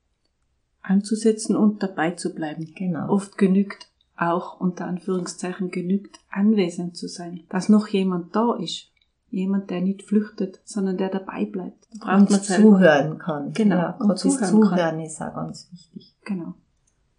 Anzusetzen 0.83 1.55
und 1.55 1.85
dabei 1.85 2.13
zu 2.13 2.35
bleiben. 2.35 2.73
Genau. 2.77 3.11
Oft 3.11 3.39
genügt 3.39 3.90
auch 4.21 4.61
unter 4.61 4.87
Anführungszeichen 4.87 5.71
genügt, 5.71 6.21
anwesend 6.31 6.97
zu 6.97 7.09
sein, 7.09 7.45
dass 7.49 7.69
noch 7.69 7.89
jemand 7.89 8.37
da 8.37 8.55
ist. 8.55 8.87
Jemand, 9.31 9.71
der 9.71 9.81
nicht 9.81 10.03
flüchtet, 10.03 10.61
sondern 10.65 10.97
der 10.97 11.09
dabei 11.09 11.45
bleibt. 11.45 11.89
Braucht 12.01 12.21
und 12.21 12.31
man 12.31 12.43
zuhören 12.43 13.19
kann. 13.19 13.53
Genau. 13.53 13.77
Ja, 13.77 13.97
und 14.01 14.19
zuhören, 14.19 14.45
zuhören 14.45 14.77
kann. 14.77 15.01
ist 15.01 15.23
auch 15.23 15.35
ganz 15.35 15.69
wichtig. 15.71 16.17
Genau. 16.25 16.55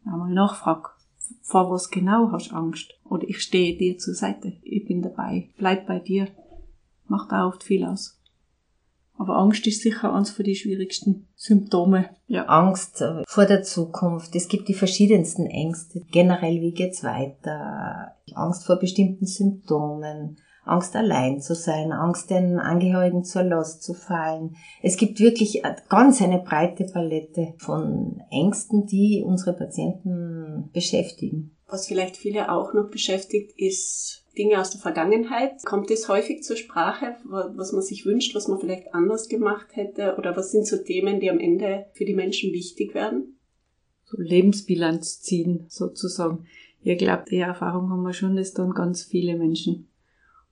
Einmal 0.06 0.32
nachfrag, 0.32 0.98
vor 1.42 1.72
was 1.72 1.90
genau 1.90 2.32
hast 2.32 2.52
du 2.52 2.56
Angst? 2.56 2.94
Oder 3.06 3.28
ich 3.30 3.42
stehe 3.42 3.78
dir 3.78 3.98
zur 3.98 4.14
Seite, 4.14 4.54
ich 4.62 4.86
bin 4.86 5.02
dabei, 5.02 5.50
bleib 5.58 5.88
bei 5.88 6.00
dir. 6.00 6.28
Macht 7.08 7.32
auch 7.32 7.48
oft 7.48 7.64
viel 7.64 7.86
aus. 7.86 8.21
Aber 9.22 9.38
Angst 9.38 9.68
ist 9.68 9.84
sicher 9.84 10.16
eines 10.16 10.32
von 10.32 10.44
die 10.44 10.56
schwierigsten 10.56 11.28
Symptome. 11.36 12.10
Ja. 12.26 12.46
Angst 12.46 13.02
äh, 13.02 13.22
vor 13.28 13.46
der 13.46 13.62
Zukunft. 13.62 14.36
Es 14.36 14.48
gibt 14.48 14.68
die 14.68 14.74
verschiedensten 14.74 15.46
Ängste. 15.46 16.02
Generell, 16.12 16.60
wie 16.60 16.72
geht's 16.72 17.04
weiter? 17.04 18.16
Angst 18.34 18.66
vor 18.66 18.78
bestimmten 18.78 19.28
Symptomen. 19.28 20.38
Angst 20.64 20.96
allein 20.96 21.40
zu 21.40 21.54
sein, 21.54 21.92
Angst 21.92 22.32
den 22.32 22.58
Angehörigen 22.58 23.24
zur 23.24 23.44
Last 23.44 23.84
zu 23.84 23.94
fallen. 23.94 24.56
Es 24.82 24.98
gibt 24.98 25.20
wirklich 25.20 25.62
ganz 25.88 26.20
eine 26.20 26.40
breite 26.40 26.86
Palette 26.86 27.54
von 27.60 28.24
Ängsten, 28.32 28.88
die 28.88 29.24
unsere 29.24 29.54
Patienten 29.54 30.72
beschäftigen. 30.74 31.56
Was 31.68 31.86
vielleicht 31.86 32.18
viele 32.18 32.52
auch 32.52 32.74
noch 32.74 32.90
beschäftigt, 32.90 33.54
ist 33.56 34.21
Dinge 34.38 34.60
aus 34.60 34.72
der 34.72 34.80
Vergangenheit. 34.80 35.64
Kommt 35.66 35.92
es 35.92 36.08
häufig 36.08 36.44
zur 36.44 36.56
Sprache, 36.56 37.16
was 37.24 37.74
man 37.74 37.82
sich 37.82 38.06
wünscht, 38.06 38.36
was 38.36 38.48
man 38.48 38.60
vielleicht 38.60 38.94
anders 38.94 39.30
gemacht 39.30 39.68
hätte? 39.72 40.16
Oder 40.18 40.36
was 40.38 40.52
sind 40.52 40.66
so 40.66 40.78
Themen, 40.78 41.20
die 41.20 41.30
am 41.30 41.40
Ende 41.40 41.86
für 41.94 42.06
die 42.06 42.14
Menschen 42.14 42.52
wichtig 42.54 42.94
werden? 42.94 43.38
So 44.06 44.18
Lebensbilanz 44.22 45.22
ziehen, 45.22 45.66
sozusagen. 45.68 46.46
Ich 46.82 46.98
glaube, 46.98 47.26
die 47.30 47.38
Erfahrung 47.38 47.90
haben 47.90 48.04
wir 48.04 48.14
schon, 48.14 48.36
das 48.36 48.54
dann 48.54 48.72
ganz 48.72 49.04
viele 49.04 49.38
Menschen. 49.38 49.88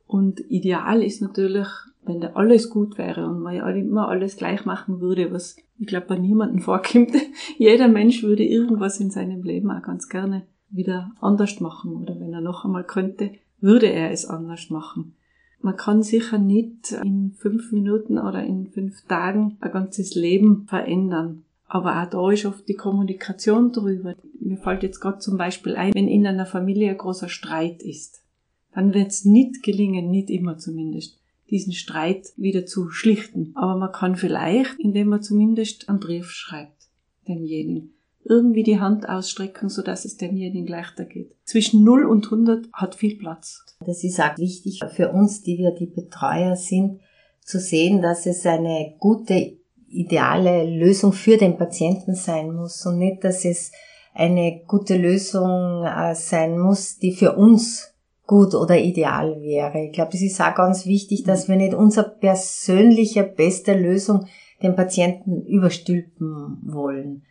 Und 0.06 0.40
ideal 0.50 1.04
ist 1.04 1.22
natürlich, 1.22 1.68
wenn 2.04 2.22
da 2.22 2.32
alles 2.34 2.70
gut 2.70 2.98
wäre 2.98 3.28
und 3.28 3.42
man 3.42 3.56
ja 3.56 3.70
immer 3.70 4.08
alles 4.08 4.38
gleich 4.38 4.66
machen 4.66 5.02
würde, 5.02 5.32
was 5.32 5.56
ich 5.78 5.88
glaube 5.88 6.08
bei 6.08 6.18
niemandem 6.18 6.60
vorkommt. 6.60 7.12
Jeder 7.58 7.88
Mensch 7.88 8.24
würde 8.24 8.44
irgendwas 8.44 9.00
in 9.00 9.12
seinem 9.12 9.44
Leben 9.44 9.72
auch 9.72 9.82
ganz 9.82 10.10
gerne 10.10 10.48
wieder 10.70 11.12
anders 11.20 11.60
machen 11.60 11.96
oder 11.96 12.20
wenn 12.20 12.34
er 12.34 12.42
noch 12.42 12.66
einmal 12.66 12.84
könnte, 12.84 13.32
würde 13.62 13.88
er 13.88 14.12
es 14.12 14.26
anders 14.26 14.70
machen. 14.70 15.16
Man 15.62 15.76
kann 15.76 16.04
sicher 16.04 16.38
nicht 16.38 16.94
in 17.04 17.34
fünf 17.38 17.72
Minuten 17.72 18.18
oder 18.18 18.44
in 18.44 18.68
fünf 18.68 19.02
Tagen 19.08 19.58
ein 19.60 19.72
ganzes 19.72 20.16
Leben 20.16 20.66
verändern. 20.68 21.44
Aber 21.68 22.02
auch 22.02 22.10
da 22.10 22.32
ist 22.32 22.46
oft 22.46 22.68
die 22.68 22.76
Kommunikation 22.76 23.72
drüber. 23.72 24.16
Mir 24.40 24.58
fällt 24.58 24.84
jetzt 24.84 25.02
gerade 25.02 25.20
zum 25.20 25.38
Beispiel 25.38 25.76
ein, 25.76 25.94
wenn 25.94 26.08
in 26.08 26.26
einer 26.26 26.46
Familie 26.46 26.90
ein 26.92 26.98
großer 26.98 27.30
Streit 27.30 27.84
ist, 27.84 28.24
dann 28.74 28.94
wird 28.94 29.10
es 29.10 29.26
nicht 29.26 29.62
gelingen, 29.62 30.10
nicht 30.10 30.30
immer 30.30 30.58
zumindest, 30.58 31.20
diesen 31.50 31.74
Streit 31.74 32.34
wieder 32.38 32.66
zu 32.66 32.90
schlichten. 32.90 33.52
Aber 33.56 33.76
man 33.76 33.92
kann 33.92 34.16
vielleicht, 34.16 34.80
indem 34.80 35.10
man 35.10 35.22
zumindest 35.22 35.90
einen 35.90 36.00
Brief 36.00 36.32
schreibt, 36.32 36.88
demjenigen, 37.28 37.92
irgendwie 38.24 38.64
die 38.64 38.80
Hand 38.80 39.08
ausstrecken, 39.08 39.70
sodass 39.70 40.06
es 40.06 40.18
demjenigen 40.18 40.68
leichter 40.68 41.06
geht. 41.06 41.36
Zwischen 41.46 41.84
0 41.84 42.06
und 42.06 42.26
100 42.26 42.70
hat 42.74 42.96
viel 42.96 43.18
Platz. 43.18 43.66
Das 43.86 44.04
ist 44.04 44.20
auch 44.20 44.38
wichtig 44.38 44.82
für 44.94 45.12
uns, 45.12 45.42
die 45.42 45.58
wir 45.58 45.72
die 45.72 45.88
Betreuer 45.88 46.56
sind, 46.56 47.00
zu 47.42 47.60
sehen, 47.60 48.02
dass 48.02 48.26
es 48.26 48.46
eine 48.46 48.94
gute, 49.00 49.58
ideale 49.88 50.66
Lösung 50.66 51.14
für 51.14 51.38
den 51.38 51.58
Patienten 51.58 52.14
sein 52.14 52.54
muss 52.54 52.86
und 52.86 53.00
nicht, 53.00 53.24
dass 53.24 53.46
es 53.46 53.72
eine 54.14 54.62
gute 54.68 54.98
Lösung 54.98 55.86
äh, 55.86 56.14
sein 56.14 56.60
muss, 56.60 56.98
die 57.00 57.14
für 57.14 57.36
uns 57.36 57.94
gut 58.28 58.54
oder 58.54 58.78
ideal 58.78 59.42
wäre. 59.42 59.86
Ich 59.86 59.94
glaube, 59.94 60.12
es 60.14 60.22
ist 60.22 60.40
auch 60.40 60.54
ganz 60.54 60.86
wichtig, 60.86 61.24
dass 61.24 61.48
wir 61.48 61.56
nicht 61.56 61.74
unsere 61.74 62.10
persönliche 62.10 63.24
beste 63.24 63.74
Lösung 63.74 64.28
dem 64.62 64.76
Patienten 64.76 65.42
überstülpen 65.48 66.60
wollen. 66.62 67.24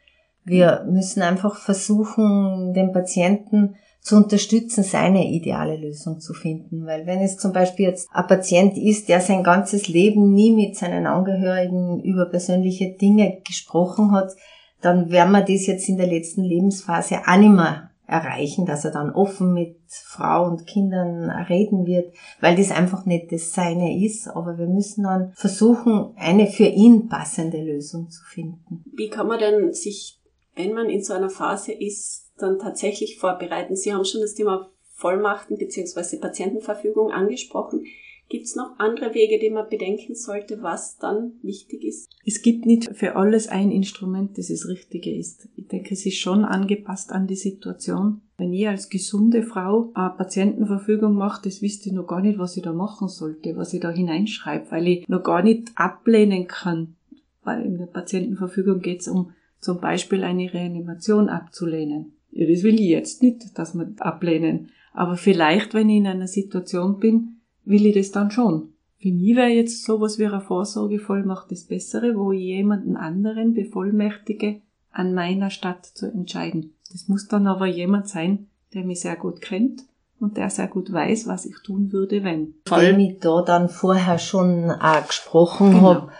Wir 0.44 0.86
müssen 0.88 1.22
einfach 1.22 1.56
versuchen, 1.56 2.72
den 2.74 2.92
Patienten 2.92 3.76
zu 4.00 4.16
unterstützen, 4.16 4.84
seine 4.84 5.30
ideale 5.30 5.76
Lösung 5.76 6.20
zu 6.20 6.32
finden. 6.32 6.86
Weil 6.86 7.06
wenn 7.06 7.20
es 7.20 7.36
zum 7.36 7.52
Beispiel 7.52 7.86
jetzt 7.86 8.08
ein 8.12 8.26
Patient 8.26 8.76
ist, 8.76 9.08
der 9.08 9.20
sein 9.20 9.42
ganzes 9.42 9.88
Leben 9.88 10.32
nie 10.32 10.52
mit 10.52 10.76
seinen 10.76 11.06
Angehörigen 11.06 12.00
über 12.00 12.26
persönliche 12.26 12.90
Dinge 12.92 13.40
gesprochen 13.46 14.12
hat, 14.12 14.32
dann 14.80 15.10
werden 15.10 15.32
wir 15.32 15.42
das 15.42 15.66
jetzt 15.66 15.88
in 15.88 15.98
der 15.98 16.06
letzten 16.06 16.42
Lebensphase 16.42 17.18
auch 17.26 17.36
nicht 17.36 17.50
mehr 17.50 17.90
erreichen, 18.06 18.64
dass 18.64 18.86
er 18.86 18.90
dann 18.90 19.10
offen 19.10 19.52
mit 19.52 19.76
Frau 19.86 20.46
und 20.46 20.66
Kindern 20.66 21.28
reden 21.28 21.86
wird, 21.86 22.14
weil 22.40 22.56
das 22.56 22.70
einfach 22.70 23.04
nicht 23.04 23.30
das 23.32 23.52
Seine 23.52 24.02
ist. 24.02 24.28
Aber 24.28 24.56
wir 24.56 24.66
müssen 24.66 25.04
dann 25.04 25.32
versuchen, 25.34 26.14
eine 26.16 26.46
für 26.46 26.64
ihn 26.64 27.08
passende 27.08 27.62
Lösung 27.62 28.08
zu 28.08 28.24
finden. 28.24 28.82
Wie 28.96 29.10
kann 29.10 29.28
man 29.28 29.38
denn 29.38 29.72
sich 29.74 30.17
wenn 30.58 30.74
man 30.74 30.90
in 30.90 31.02
so 31.02 31.14
einer 31.14 31.30
Phase 31.30 31.72
ist, 31.72 32.32
dann 32.36 32.58
tatsächlich 32.58 33.18
vorbereiten. 33.18 33.76
Sie 33.76 33.94
haben 33.94 34.04
schon 34.04 34.20
das 34.20 34.34
Thema 34.34 34.70
Vollmachten 34.94 35.56
bzw. 35.56 36.18
Patientenverfügung 36.18 37.12
angesprochen. 37.12 37.84
Gibt 38.28 38.44
es 38.44 38.56
noch 38.56 38.78
andere 38.78 39.14
Wege, 39.14 39.38
die 39.38 39.48
man 39.48 39.70
bedenken 39.70 40.14
sollte, 40.14 40.60
was 40.60 40.98
dann 40.98 41.32
wichtig 41.42 41.82
ist? 41.82 42.10
Es 42.26 42.42
gibt 42.42 42.66
nicht 42.66 42.90
für 42.94 43.16
alles 43.16 43.48
ein 43.48 43.70
Instrument, 43.70 44.36
das 44.36 44.48
das 44.48 44.68
Richtige 44.68 45.16
ist. 45.16 45.48
Ich 45.56 45.68
denke, 45.68 45.94
es 45.94 46.04
ist 46.04 46.18
schon 46.18 46.44
angepasst 46.44 47.10
an 47.10 47.26
die 47.26 47.36
Situation. 47.36 48.20
Wenn 48.36 48.52
ich 48.52 48.68
als 48.68 48.90
gesunde 48.90 49.44
Frau 49.44 49.92
eine 49.94 50.10
Patientenverfügung 50.10 51.14
mache, 51.14 51.42
das 51.44 51.62
wisst 51.62 51.86
ihr 51.86 51.94
noch 51.94 52.06
gar 52.06 52.20
nicht, 52.20 52.38
was 52.38 52.56
ich 52.56 52.62
da 52.62 52.72
machen 52.72 53.08
sollte, 53.08 53.56
was 53.56 53.72
ich 53.72 53.80
da 53.80 53.90
hineinschreibe, 53.90 54.70
weil 54.72 54.88
ich 54.88 55.08
noch 55.08 55.22
gar 55.22 55.42
nicht 55.42 55.70
ablehnen 55.76 56.48
kann. 56.48 56.96
Weil 57.44 57.64
in 57.64 57.78
der 57.78 57.86
Patientenverfügung 57.86 58.80
geht 58.80 59.00
es 59.00 59.08
um 59.08 59.32
zum 59.60 59.80
Beispiel 59.80 60.24
eine 60.24 60.52
Reanimation 60.52 61.28
abzulehnen. 61.28 62.12
Ja, 62.30 62.46
das 62.46 62.62
will 62.62 62.74
ich 62.74 62.88
jetzt 62.88 63.22
nicht, 63.22 63.58
dass 63.58 63.74
wir 63.74 63.92
ablehnen. 63.98 64.70
Aber 64.92 65.16
vielleicht, 65.16 65.74
wenn 65.74 65.88
ich 65.88 65.98
in 65.98 66.06
einer 66.06 66.28
Situation 66.28 66.98
bin, 66.98 67.40
will 67.64 67.86
ich 67.86 67.94
das 67.94 68.10
dann 68.10 68.30
schon. 68.30 68.70
Für 68.98 69.12
mich 69.12 69.36
wäre 69.36 69.48
jetzt 69.48 69.84
sowas 69.84 70.18
wie 70.18 70.26
eine 70.26 70.40
Vorsorgevollmacht 70.40 71.50
das 71.52 71.64
Bessere, 71.64 72.16
wo 72.16 72.32
ich 72.32 72.40
jemanden 72.40 72.96
anderen 72.96 73.54
bevollmächtige, 73.54 74.60
an 74.90 75.14
meiner 75.14 75.50
Stadt 75.50 75.86
zu 75.86 76.06
entscheiden. 76.06 76.74
Das 76.90 77.08
muss 77.08 77.28
dann 77.28 77.46
aber 77.46 77.66
jemand 77.66 78.08
sein, 78.08 78.48
der 78.74 78.84
mich 78.84 79.00
sehr 79.00 79.16
gut 79.16 79.40
kennt 79.40 79.82
und 80.18 80.36
der 80.36 80.50
sehr 80.50 80.66
gut 80.66 80.92
weiß, 80.92 81.28
was 81.28 81.46
ich 81.46 81.54
tun 81.64 81.92
würde, 81.92 82.24
wenn. 82.24 82.54
Dem 82.68 82.98
ich 82.98 83.20
da 83.20 83.42
dann 83.42 83.68
vorher 83.68 84.18
schon 84.18 84.70
auch 84.70 85.06
gesprochen 85.06 85.70
genau. 85.70 85.82
habe 85.82 86.12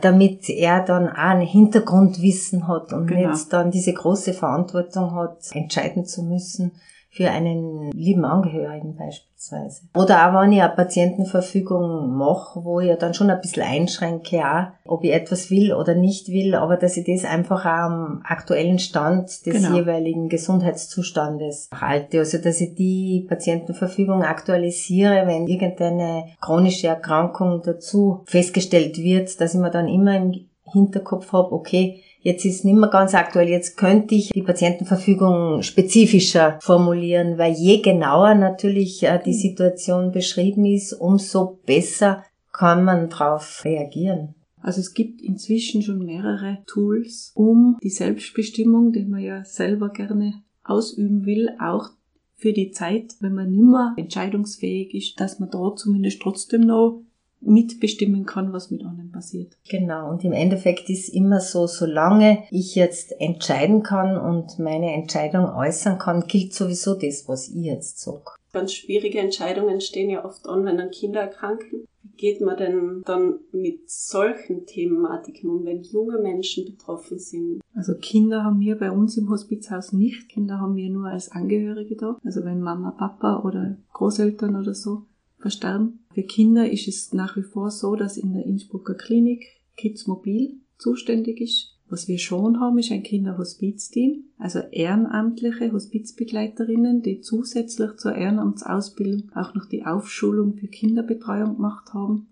damit 0.00 0.48
er 0.48 0.84
dann 0.84 1.08
auch 1.08 1.14
ein 1.16 1.40
Hintergrundwissen 1.40 2.66
hat 2.66 2.92
und 2.92 3.06
genau. 3.06 3.30
nicht 3.30 3.52
dann 3.52 3.70
diese 3.70 3.92
große 3.92 4.32
Verantwortung 4.32 5.14
hat, 5.14 5.38
entscheiden 5.52 6.04
zu 6.04 6.22
müssen 6.22 6.72
für 7.16 7.30
einen 7.30 7.90
lieben 7.92 8.26
Angehörigen 8.26 8.94
beispielsweise. 8.94 9.82
Oder 9.94 10.28
auch 10.28 10.42
wenn 10.42 10.52
ich 10.52 10.60
eine 10.60 10.74
Patientenverfügung 10.74 12.14
mache, 12.14 12.62
wo 12.62 12.80
ich 12.80 12.94
dann 12.98 13.14
schon 13.14 13.30
ein 13.30 13.40
bisschen 13.40 13.62
einschränke, 13.62 14.42
auch, 14.44 14.66
ob 14.84 15.02
ich 15.02 15.14
etwas 15.14 15.50
will 15.50 15.72
oder 15.72 15.94
nicht 15.94 16.28
will, 16.28 16.54
aber 16.54 16.76
dass 16.76 16.98
ich 16.98 17.06
das 17.06 17.24
einfach 17.24 17.64
auch 17.64 17.86
am 17.86 18.20
aktuellen 18.22 18.78
Stand 18.78 19.46
des 19.46 19.54
genau. 19.54 19.76
jeweiligen 19.76 20.28
Gesundheitszustandes 20.28 21.70
halte. 21.74 22.18
Also 22.18 22.36
dass 22.36 22.60
ich 22.60 22.74
die 22.74 23.24
Patientenverfügung 23.26 24.22
aktualisiere, 24.22 25.26
wenn 25.26 25.46
irgendeine 25.46 26.26
chronische 26.42 26.88
Erkrankung 26.88 27.62
dazu 27.64 28.24
festgestellt 28.26 28.98
wird, 28.98 29.40
dass 29.40 29.54
ich 29.54 29.60
mir 29.60 29.70
dann 29.70 29.88
immer 29.88 30.16
im 30.16 30.46
Hinterkopf 30.70 31.32
habe, 31.32 31.52
okay, 31.52 32.02
Jetzt 32.26 32.44
ist 32.44 32.64
nicht 32.64 32.74
mehr 32.74 32.88
ganz 32.90 33.14
aktuell. 33.14 33.48
Jetzt 33.48 33.76
könnte 33.76 34.16
ich 34.16 34.30
die 34.30 34.42
Patientenverfügung 34.42 35.62
spezifischer 35.62 36.58
formulieren, 36.60 37.38
weil 37.38 37.52
je 37.52 37.80
genauer 37.82 38.34
natürlich 38.34 39.04
äh, 39.04 39.20
die 39.24 39.32
Situation 39.32 40.10
beschrieben 40.10 40.64
ist, 40.64 40.92
umso 40.92 41.60
besser 41.66 42.24
kann 42.52 42.82
man 42.82 43.10
darauf 43.10 43.64
reagieren. 43.64 44.34
Also 44.60 44.80
es 44.80 44.92
gibt 44.92 45.22
inzwischen 45.22 45.82
schon 45.82 46.04
mehrere 46.04 46.58
Tools, 46.66 47.30
um 47.36 47.78
die 47.80 47.90
Selbstbestimmung, 47.90 48.90
die 48.90 49.04
man 49.04 49.20
ja 49.20 49.44
selber 49.44 49.90
gerne 49.90 50.42
ausüben 50.64 51.26
will, 51.26 51.50
auch 51.60 51.90
für 52.34 52.52
die 52.52 52.72
Zeit, 52.72 53.14
wenn 53.20 53.34
man 53.34 53.52
nimmer 53.52 53.94
entscheidungsfähig 53.96 54.92
ist, 54.94 55.20
dass 55.20 55.38
man 55.38 55.50
da 55.50 55.76
zumindest 55.76 56.20
trotzdem 56.20 56.62
noch 56.62 57.04
mitbestimmen 57.40 58.26
kann, 58.26 58.52
was 58.52 58.70
mit 58.70 58.84
einem 58.84 59.10
passiert. 59.12 59.56
Genau, 59.68 60.10
und 60.10 60.24
im 60.24 60.32
Endeffekt 60.32 60.90
ist 60.90 61.08
immer 61.08 61.40
so, 61.40 61.66
solange 61.66 62.44
ich 62.50 62.74
jetzt 62.74 63.18
entscheiden 63.20 63.82
kann 63.82 64.18
und 64.18 64.58
meine 64.58 64.92
Entscheidung 64.92 65.46
äußern 65.46 65.98
kann, 65.98 66.26
gilt 66.26 66.54
sowieso 66.54 66.94
das, 66.94 67.28
was 67.28 67.48
ich 67.48 67.64
jetzt 67.64 68.00
sage. 68.00 68.24
Ganz 68.52 68.72
schwierige 68.72 69.18
Entscheidungen 69.18 69.80
stehen 69.80 70.10
ja 70.10 70.24
oft 70.24 70.48
an, 70.48 70.64
wenn 70.64 70.78
dann 70.78 70.90
Kinder 70.90 71.20
erkranken. 71.20 71.84
Wie 72.02 72.16
geht 72.16 72.40
man 72.40 72.56
denn 72.56 73.02
dann 73.04 73.40
mit 73.52 73.90
solchen 73.90 74.64
Thematiken 74.64 75.50
um, 75.50 75.64
wenn 75.66 75.82
junge 75.82 76.18
Menschen 76.18 76.64
betroffen 76.64 77.18
sind? 77.18 77.60
Also 77.74 77.94
Kinder 77.94 78.44
haben 78.44 78.60
wir 78.60 78.78
bei 78.78 78.90
uns 78.90 79.18
im 79.18 79.28
Hospizhaus 79.28 79.92
nicht. 79.92 80.30
Kinder 80.30 80.58
haben 80.58 80.76
wir 80.76 80.88
nur 80.88 81.08
als 81.08 81.30
Angehörige 81.30 81.96
da. 81.96 82.16
Also 82.24 82.44
wenn 82.44 82.60
Mama, 82.60 82.92
Papa 82.92 83.42
oder 83.44 83.76
Großeltern 83.92 84.56
oder 84.56 84.72
so 84.72 85.02
verstarben. 85.46 86.00
Für 86.12 86.24
Kinder 86.24 86.68
ist 86.68 86.88
es 86.88 87.12
nach 87.12 87.36
wie 87.36 87.42
vor 87.42 87.70
so, 87.70 87.94
dass 87.94 88.16
in 88.16 88.32
der 88.32 88.44
Innsbrucker 88.44 88.94
Klinik 88.94 89.44
Kids 89.76 90.08
Mobil 90.08 90.56
zuständig 90.76 91.40
ist. 91.40 91.78
Was 91.88 92.08
wir 92.08 92.18
schon 92.18 92.58
haben, 92.58 92.78
ist 92.78 92.90
ein 92.90 93.04
Kinderhospizteam, 93.04 94.24
also 94.38 94.58
ehrenamtliche 94.72 95.72
Hospizbegleiterinnen, 95.72 97.00
die 97.00 97.20
zusätzlich 97.20 97.94
zur 97.98 98.16
Ehrenamtsausbildung 98.16 99.30
auch 99.36 99.54
noch 99.54 99.66
die 99.66 99.86
Aufschulung 99.86 100.54
für 100.56 100.66
Kinderbetreuung 100.66 101.54
gemacht 101.54 101.94
haben, 101.94 102.26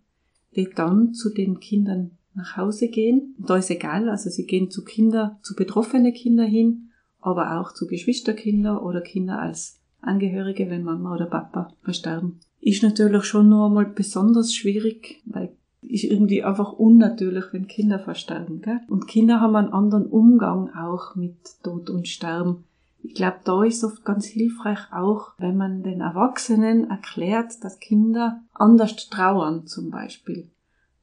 die 0.57 0.69
dann 0.75 1.15
zu 1.15 1.31
den 1.31 1.61
Kindern 1.61 2.19
nach 2.35 2.57
Hause 2.57 2.89
gehen. 2.89 3.37
Und 3.39 3.49
da 3.49 3.59
ist 3.59 3.71
egal, 3.71 4.09
also 4.09 4.29
sie 4.29 4.45
gehen 4.45 4.73
zu 4.73 4.83
Kinder, 4.83 5.39
zu 5.43 5.55
betroffene 5.55 6.13
Kinder 6.13 6.45
hin, 6.45 6.91
aber 7.21 7.61
auch 7.61 7.73
zu 7.75 7.87
Geschwisterkinder 7.87 8.85
oder 8.85 9.03
Kinder 9.03 9.39
als 9.39 9.79
Angehörige, 10.01 10.69
wenn 10.69 10.83
Mama 10.83 11.15
oder 11.15 11.27
Papa 11.27 11.73
verstorben 11.83 12.41
ist 12.65 12.83
natürlich 12.83 13.25
schon 13.25 13.49
noch 13.51 13.67
einmal 13.67 13.87
besonders 13.87 14.55
schwierig, 14.55 15.23
weil 15.27 15.51
ist 15.87 16.05
irgendwie 16.05 16.43
einfach 16.43 16.73
unnatürlich, 16.73 17.45
wenn 17.53 17.69
Kinder 17.69 17.99
versterben. 17.99 18.63
Gell? 18.63 18.81
Und 18.89 19.07
Kinder 19.07 19.41
haben 19.41 19.55
einen 19.55 19.73
anderen 19.73 20.07
Umgang 20.07 20.71
auch 20.75 21.15
mit 21.15 21.37
Tod 21.63 21.91
und 21.91 22.09
Sterben. 22.09 22.65
Ich 23.03 23.15
glaube, 23.15 23.37
da 23.45 23.63
ist 23.65 23.85
oft 23.85 24.03
ganz 24.03 24.25
hilfreich 24.25 24.79
auch, 24.91 25.33
wenn 25.37 25.59
man 25.59 25.83
den 25.83 26.01
Erwachsenen 26.01 26.89
erklärt, 26.89 27.63
dass 27.63 27.79
Kinder 27.79 28.41
anders 28.55 29.11
trauern 29.11 29.67
zum 29.67 29.91
Beispiel. 29.91 30.49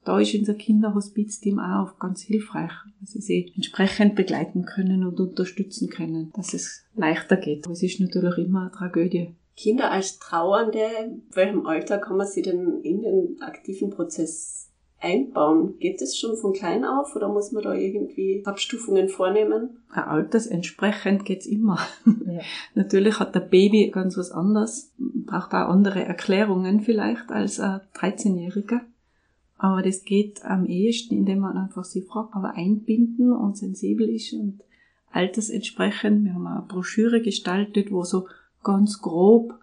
Da 0.04 0.18
ist 0.18 0.34
unser 0.34 0.54
Kinderhospizteam 0.54 1.60
auch 1.60 2.00
ganz 2.00 2.22
hilfreich, 2.22 2.72
dass 2.98 3.12
sie 3.12 3.20
sie 3.20 3.52
entsprechend 3.54 4.16
begleiten 4.16 4.64
können 4.64 5.06
und 5.06 5.20
unterstützen 5.20 5.90
können, 5.90 6.32
dass 6.34 6.54
es 6.54 6.82
leichter 6.96 7.36
geht. 7.36 7.68
Es 7.68 7.84
ist 7.84 8.00
natürlich 8.00 8.36
immer 8.38 8.62
eine 8.62 8.72
Tragödie. 8.72 9.36
Kinder 9.56 9.90
als 9.90 10.18
Trauernde, 10.18 11.20
welchem 11.32 11.66
Alter 11.66 11.98
kann 11.98 12.16
man 12.16 12.26
sie 12.26 12.42
denn 12.42 12.80
in 12.82 13.02
den 13.02 13.42
aktiven 13.42 13.90
Prozess 13.90 14.70
einbauen? 14.98 15.78
Geht 15.78 16.00
das 16.00 16.16
schon 16.16 16.36
von 16.36 16.52
klein 16.52 16.84
auf 16.84 17.14
oder 17.14 17.28
muss 17.28 17.52
man 17.52 17.62
da 17.62 17.74
irgendwie 17.74 18.42
Abstufungen 18.46 19.08
vornehmen? 19.08 19.82
Ja, 19.94 20.06
altersentsprechend 20.06 21.24
geht's 21.24 21.46
immer. 21.46 21.78
Ja. 22.26 22.40
Natürlich 22.74 23.18
hat 23.18 23.34
der 23.34 23.40
Baby 23.40 23.90
ganz 23.90 24.16
was 24.16 24.30
anderes, 24.30 24.92
braucht 24.98 25.52
auch 25.52 25.68
andere 25.68 26.04
Erklärungen 26.04 26.80
vielleicht 26.80 27.30
als 27.30 27.60
ein 27.60 27.80
13-Jähriger. 27.94 28.80
Aber 29.58 29.82
das 29.82 30.04
geht 30.04 30.44
am 30.44 30.66
ehesten, 30.66 31.14
indem 31.14 31.40
man 31.40 31.56
einfach 31.56 31.84
sie 31.84 32.02
fragt, 32.02 32.34
aber 32.34 32.54
einbinden 32.56 33.32
und 33.32 33.56
sensibel 33.56 34.08
ist 34.08 34.32
und 34.32 34.60
altersentsprechend. 35.12 36.24
Wir 36.24 36.34
haben 36.34 36.46
eine 36.46 36.66
Broschüre 36.66 37.20
gestaltet, 37.20 37.92
wo 37.92 38.02
so 38.02 38.26
ganz 38.62 39.00
grob 39.00 39.54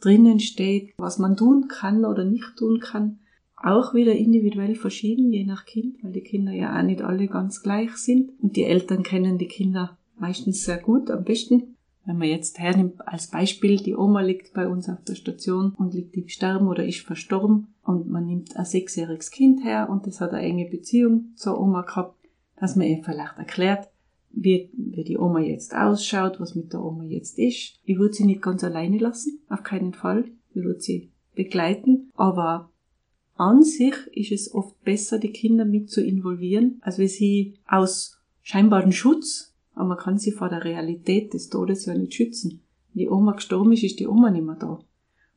drinnen 0.00 0.40
steht, 0.40 0.94
was 0.98 1.18
man 1.18 1.36
tun 1.36 1.68
kann 1.68 2.04
oder 2.04 2.24
nicht 2.24 2.56
tun 2.56 2.80
kann. 2.80 3.18
Auch 3.56 3.94
wieder 3.94 4.14
individuell 4.14 4.74
verschieden, 4.74 5.32
je 5.32 5.44
nach 5.44 5.64
Kind, 5.64 6.02
weil 6.02 6.12
die 6.12 6.20
Kinder 6.20 6.52
ja 6.52 6.78
auch 6.78 6.82
nicht 6.82 7.02
alle 7.02 7.26
ganz 7.26 7.62
gleich 7.62 7.96
sind. 7.96 8.30
Und 8.42 8.56
die 8.56 8.64
Eltern 8.64 9.02
kennen 9.02 9.38
die 9.38 9.48
Kinder 9.48 9.96
meistens 10.18 10.64
sehr 10.64 10.78
gut, 10.78 11.10
am 11.10 11.24
besten. 11.24 11.76
Wenn 12.04 12.18
man 12.18 12.28
jetzt 12.28 12.58
hernimmt 12.58 13.06
als 13.08 13.28
Beispiel, 13.28 13.78
die 13.78 13.96
Oma 13.96 14.20
liegt 14.20 14.54
bei 14.54 14.68
uns 14.68 14.88
auf 14.88 15.02
der 15.02 15.16
Station 15.16 15.74
und 15.76 15.92
liegt 15.92 16.16
im 16.16 16.28
Sterben 16.28 16.68
oder 16.68 16.86
ist 16.86 17.00
verstorben 17.00 17.74
und 17.82 18.08
man 18.08 18.26
nimmt 18.26 18.56
ein 18.56 18.64
sechsjähriges 18.64 19.32
Kind 19.32 19.64
her 19.64 19.88
und 19.90 20.06
das 20.06 20.20
hat 20.20 20.30
eine 20.30 20.46
enge 20.46 20.70
Beziehung 20.70 21.32
zur 21.34 21.60
Oma 21.60 21.82
gehabt, 21.82 22.14
dass 22.60 22.76
man 22.76 22.86
ihr 22.86 23.02
vielleicht 23.02 23.36
erklärt, 23.38 23.88
wie, 24.30 24.70
wie 24.74 25.04
die 25.04 25.18
Oma 25.18 25.40
jetzt 25.40 25.74
ausschaut, 25.74 26.40
was 26.40 26.54
mit 26.54 26.72
der 26.72 26.82
Oma 26.82 27.04
jetzt 27.04 27.38
ist. 27.38 27.80
Ich 27.84 27.98
würde 27.98 28.14
sie 28.14 28.26
nicht 28.26 28.42
ganz 28.42 28.62
alleine 28.64 28.98
lassen, 28.98 29.40
auf 29.48 29.62
keinen 29.62 29.94
Fall. 29.94 30.24
Ich 30.54 30.62
würde 30.62 30.80
sie 30.80 31.10
begleiten, 31.34 32.10
aber 32.14 32.70
an 33.36 33.62
sich 33.62 33.94
ist 34.12 34.32
es 34.32 34.54
oft 34.54 34.82
besser, 34.82 35.18
die 35.18 35.30
Kinder 35.32 35.64
mit 35.64 35.90
zu 35.90 36.02
involvieren, 36.02 36.78
als 36.80 36.98
wenn 36.98 37.08
sie 37.08 37.54
aus 37.66 38.18
scheinbaren 38.42 38.92
Schutz, 38.92 39.54
aber 39.74 39.88
man 39.88 39.98
kann 39.98 40.18
sie 40.18 40.32
vor 40.32 40.48
der 40.48 40.64
Realität 40.64 41.34
des 41.34 41.50
Todes 41.50 41.84
ja 41.84 41.94
nicht 41.94 42.14
schützen. 42.14 42.62
Wenn 42.92 43.00
die 43.00 43.08
Oma 43.10 43.32
gestorben 43.32 43.72
ist, 43.72 43.84
ist 43.84 44.00
die 44.00 44.06
Oma 44.06 44.30
nicht 44.30 44.46
mehr 44.46 44.56
da. 44.56 44.80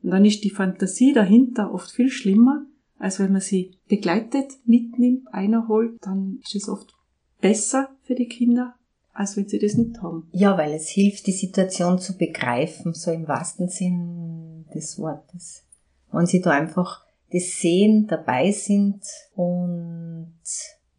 Und 0.01 0.11
dann 0.11 0.23
ist 0.23 0.45
die 0.45 0.49
Fantasie 0.49 1.11
dahinter 1.11 1.73
oft 1.73 1.91
viel 1.91 2.09
schlimmer, 2.09 2.65
als 2.97 3.19
wenn 3.19 3.33
man 3.33 3.41
sie 3.41 3.71
begleitet, 3.89 4.59
mitnimmt, 4.65 5.27
einerholt, 5.33 5.97
dann 6.01 6.39
ist 6.41 6.55
es 6.55 6.69
oft 6.69 6.93
besser 7.41 7.89
für 8.03 8.15
die 8.15 8.27
Kinder, 8.27 8.75
als 9.19 9.35
wenn 9.35 9.49
sie 9.49 9.59
das 9.59 9.73
nicht 9.73 10.01
haben. 10.01 10.29
Ja, 10.31 10.57
weil 10.57 10.71
es 10.71 10.87
hilft, 10.87 11.27
die 11.27 11.33
Situation 11.33 11.99
zu 11.99 12.17
begreifen, 12.17 12.93
so 12.93 13.11
im 13.11 13.27
wahrsten 13.27 13.67
Sinn 13.67 14.65
des 14.73 14.97
Wortes. 14.97 15.65
Wenn 16.13 16.25
sie 16.25 16.39
da 16.39 16.51
einfach 16.51 17.03
das 17.29 17.59
sehen, 17.59 18.07
dabei 18.07 18.51
sind 18.51 19.01
und 19.35 20.39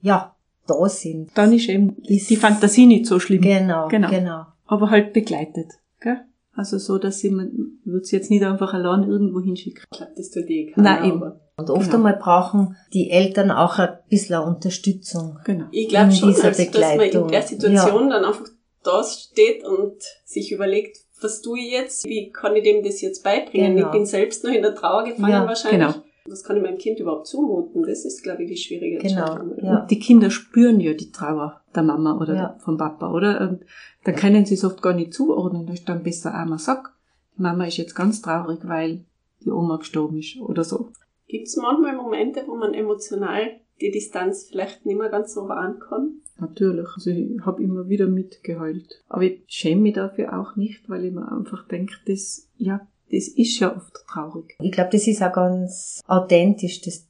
ja, 0.03 0.37
da 0.67 0.89
sind. 0.91 1.31
Dann 1.35 1.55
ist 1.55 1.71
eben 1.71 1.97
ist 2.03 2.29
die 2.29 2.37
Fantasie 2.37 2.85
nicht 2.85 3.07
so 3.07 3.19
schlimm. 3.19 3.41
Genau, 3.41 3.89
genau. 3.89 4.11
genau. 4.11 4.45
Aber 4.67 4.91
halt 4.91 5.15
begleitet, 5.15 5.73
gell? 6.01 6.21
Also 6.53 6.77
so, 6.77 6.99
dass 6.99 7.21
sie, 7.21 7.31
man 7.31 7.79
würde 7.85 8.05
sie 8.05 8.17
jetzt 8.17 8.31
nicht 8.31 8.45
einfach 8.45 8.75
allein 8.75 9.09
irgendwo 9.09 9.41
hinschicken. 9.41 9.83
Ich 9.91 9.99
glaube, 9.99 10.13
das 10.15 10.31
tut 10.31 10.51
eh 10.51 10.67
keiner. 10.67 11.01
Nein, 11.01 11.11
eben. 11.11 11.33
Und 11.61 11.71
oft 11.71 11.91
genau. 11.91 11.97
einmal 11.97 12.17
brauchen 12.17 12.77
die 12.93 13.11
Eltern 13.11 13.51
auch 13.51 13.79
ein 13.79 13.99
bisschen 14.09 14.43
Unterstützung. 14.43 15.39
Genau. 15.45 15.67
Ich 15.71 15.89
glaube 15.89 16.13
schon, 16.13 16.31
also, 16.31 16.43
dass 16.43 16.97
man 16.97 17.09
in 17.09 17.29
der 17.29 17.43
Situation 17.43 18.05
ja. 18.05 18.17
dann 18.17 18.25
einfach 18.25 18.47
da 18.83 19.05
steht 19.05 19.65
und 19.65 20.03
sich 20.25 20.53
überlegt, 20.53 20.99
was 21.23 21.43
tue 21.43 21.59
ich 21.59 21.73
jetzt? 21.73 22.07
Wie 22.07 22.31
kann 22.31 22.57
ich 22.57 22.65
dem 22.65 22.83
das 22.83 23.01
jetzt 23.01 23.23
beibringen? 23.23 23.77
Genau. 23.77 23.89
Ich 23.89 23.93
bin 23.93 24.07
selbst 24.07 24.43
noch 24.45 24.53
in 24.53 24.63
der 24.63 24.75
Trauer 24.75 25.05
gefallen 25.05 25.33
ja, 25.33 25.47
wahrscheinlich. 25.47 25.89
Genau. 25.89 26.05
Was 26.27 26.45
kann 26.45 26.57
ich 26.57 26.63
meinem 26.63 26.79
Kind 26.79 27.01
überhaupt 27.01 27.27
zumuten? 27.27 27.83
Das 27.83 28.05
ist, 28.05 28.23
glaube 28.23 28.45
ich, 28.45 28.51
die 28.51 28.57
schwierige 28.57 28.99
genau, 28.99 29.21
Entscheidung. 29.21 29.57
Genau. 29.57 29.73
Ja. 29.73 29.87
Die 29.87 29.99
Kinder 29.99 30.31
spüren 30.31 30.81
ja 30.81 30.95
die 30.95 31.11
Trauer 31.11 31.61
der 31.75 31.83
Mama 31.83 32.19
oder 32.19 32.35
ja. 32.35 32.57
vom 32.59 32.77
Papa, 32.77 33.11
oder? 33.11 33.41
Und 33.41 33.65
dann 34.05 34.17
können 34.17 34.47
sie 34.47 34.55
es 34.55 34.65
oft 34.65 34.81
gar 34.83 34.95
nicht 34.95 35.15
zuordnen. 35.15 35.67
Da 35.67 35.73
ist 35.73 35.89
dann 35.89 36.03
besser 36.03 36.35
einmal 36.35 36.59
sagt, 36.59 36.93
die 37.37 37.43
Mama 37.43 37.67
ist 37.67 37.79
jetzt 37.79 37.95
ganz 37.95 38.23
traurig, 38.23 38.61
weil 38.65 39.05
die 39.45 39.51
Oma 39.51 39.79
gestorben 39.79 40.19
ist 40.19 40.39
oder 40.41 40.65
so. 40.65 40.93
Gibt 41.31 41.47
es 41.47 41.57
manchmal 41.57 41.95
Momente, 41.95 42.43
wo 42.49 42.57
man 42.57 42.75
emotional 42.75 43.61
die 43.81 43.93
Distanz 43.93 44.49
vielleicht 44.51 44.85
nicht 44.85 44.99
mehr 44.99 45.11
ganz 45.11 45.33
so 45.33 45.49
wahren 45.49 45.79
kann? 45.79 46.23
Natürlich. 46.41 46.89
Also 46.97 47.11
ich 47.11 47.41
habe 47.47 47.63
immer 47.63 47.89
wieder 47.89 48.09
mitgeheult. 48.09 49.05
Aber 49.09 49.23
ich 49.23 49.43
schäme 49.47 49.83
mich 49.83 49.95
dafür 49.95 50.37
auch 50.37 50.57
nicht, 50.57 50.89
weil 50.89 51.05
ich 51.05 51.13
mir 51.13 51.31
einfach 51.31 51.69
denke, 51.69 51.95
das, 52.05 52.49
ja, 52.57 52.89
das 53.13 53.29
ist 53.29 53.61
ja 53.61 53.77
oft 53.77 53.95
traurig. 54.09 54.57
Ich 54.61 54.73
glaube, 54.73 54.91
das 54.91 55.07
ist 55.07 55.23
auch 55.23 55.33
ganz 55.33 56.01
authentisch. 56.09 56.81
Das 56.81 57.07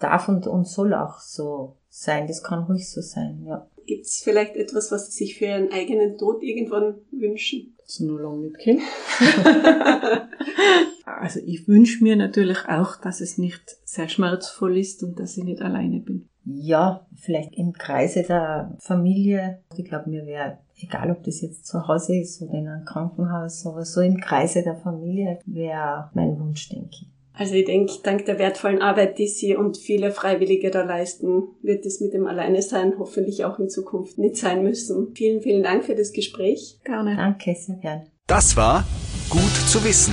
darf 0.00 0.28
und, 0.28 0.48
und 0.48 0.66
soll 0.66 0.92
auch 0.92 1.20
so 1.20 1.76
sein. 1.88 2.26
Das 2.26 2.42
kann 2.42 2.64
ruhig 2.64 2.90
so 2.90 3.00
sein, 3.00 3.44
ja. 3.46 3.68
Gibt 3.86 4.06
es 4.06 4.20
vielleicht 4.20 4.56
etwas, 4.56 4.90
was 4.90 5.06
Sie 5.06 5.24
sich 5.24 5.38
für 5.38 5.44
Ihren 5.44 5.70
eigenen 5.70 6.18
Tod 6.18 6.42
irgendwann 6.42 6.96
wünschen? 7.12 7.76
So 7.84 8.04
nur 8.04 8.20
lange 8.20 8.46
nicht 8.46 8.58
Kind. 8.58 8.80
also 11.18 11.40
ich 11.44 11.66
wünsche 11.68 12.02
mir 12.02 12.16
natürlich 12.16 12.58
auch, 12.68 12.96
dass 12.96 13.20
es 13.20 13.38
nicht 13.38 13.78
sehr 13.84 14.08
schmerzvoll 14.08 14.78
ist 14.78 15.02
und 15.02 15.18
dass 15.18 15.36
ich 15.36 15.44
nicht 15.44 15.62
alleine 15.62 16.00
bin. 16.00 16.28
Ja, 16.44 17.06
vielleicht 17.16 17.54
im 17.54 17.72
Kreise 17.72 18.22
der 18.22 18.76
Familie. 18.78 19.62
Ich 19.76 19.84
glaube, 19.84 20.08
mir 20.08 20.26
wäre 20.26 20.58
egal, 20.80 21.10
ob 21.10 21.22
das 21.22 21.42
jetzt 21.42 21.66
zu 21.66 21.86
Hause 21.86 22.16
ist 22.16 22.40
oder 22.42 22.54
in 22.54 22.68
einem 22.68 22.84
Krankenhaus, 22.84 23.66
aber 23.66 23.84
so 23.84 24.00
im 24.00 24.18
Kreise 24.20 24.62
der 24.62 24.76
Familie 24.76 25.38
wäre 25.44 26.10
mein 26.14 26.38
Wunsch, 26.38 26.68
denke 26.70 26.88
ich. 26.90 27.06
Also 27.34 27.54
ich 27.54 27.64
denke, 27.64 27.92
dank 28.02 28.24
der 28.26 28.38
wertvollen 28.38 28.82
Arbeit, 28.82 29.18
die 29.18 29.28
Sie 29.28 29.54
und 29.54 29.78
viele 29.78 30.10
Freiwillige 30.10 30.70
da 30.70 30.82
leisten, 30.82 31.44
wird 31.62 31.86
es 31.86 32.00
mit 32.00 32.12
dem 32.12 32.26
Alleinesein 32.26 32.94
hoffentlich 32.98 33.44
auch 33.44 33.58
in 33.58 33.70
Zukunft 33.70 34.18
nicht 34.18 34.36
sein 34.36 34.62
müssen. 34.62 35.14
Vielen, 35.14 35.40
vielen 35.40 35.62
Dank 35.62 35.84
für 35.84 35.94
das 35.94 36.12
Gespräch. 36.12 36.78
Gerne. 36.84 37.16
Danke, 37.16 37.54
sehr 37.54 37.76
gern. 37.76 38.02
Das 38.26 38.56
war 38.56 38.84
Gut 39.30 39.54
zu 39.68 39.84
wissen, 39.84 40.12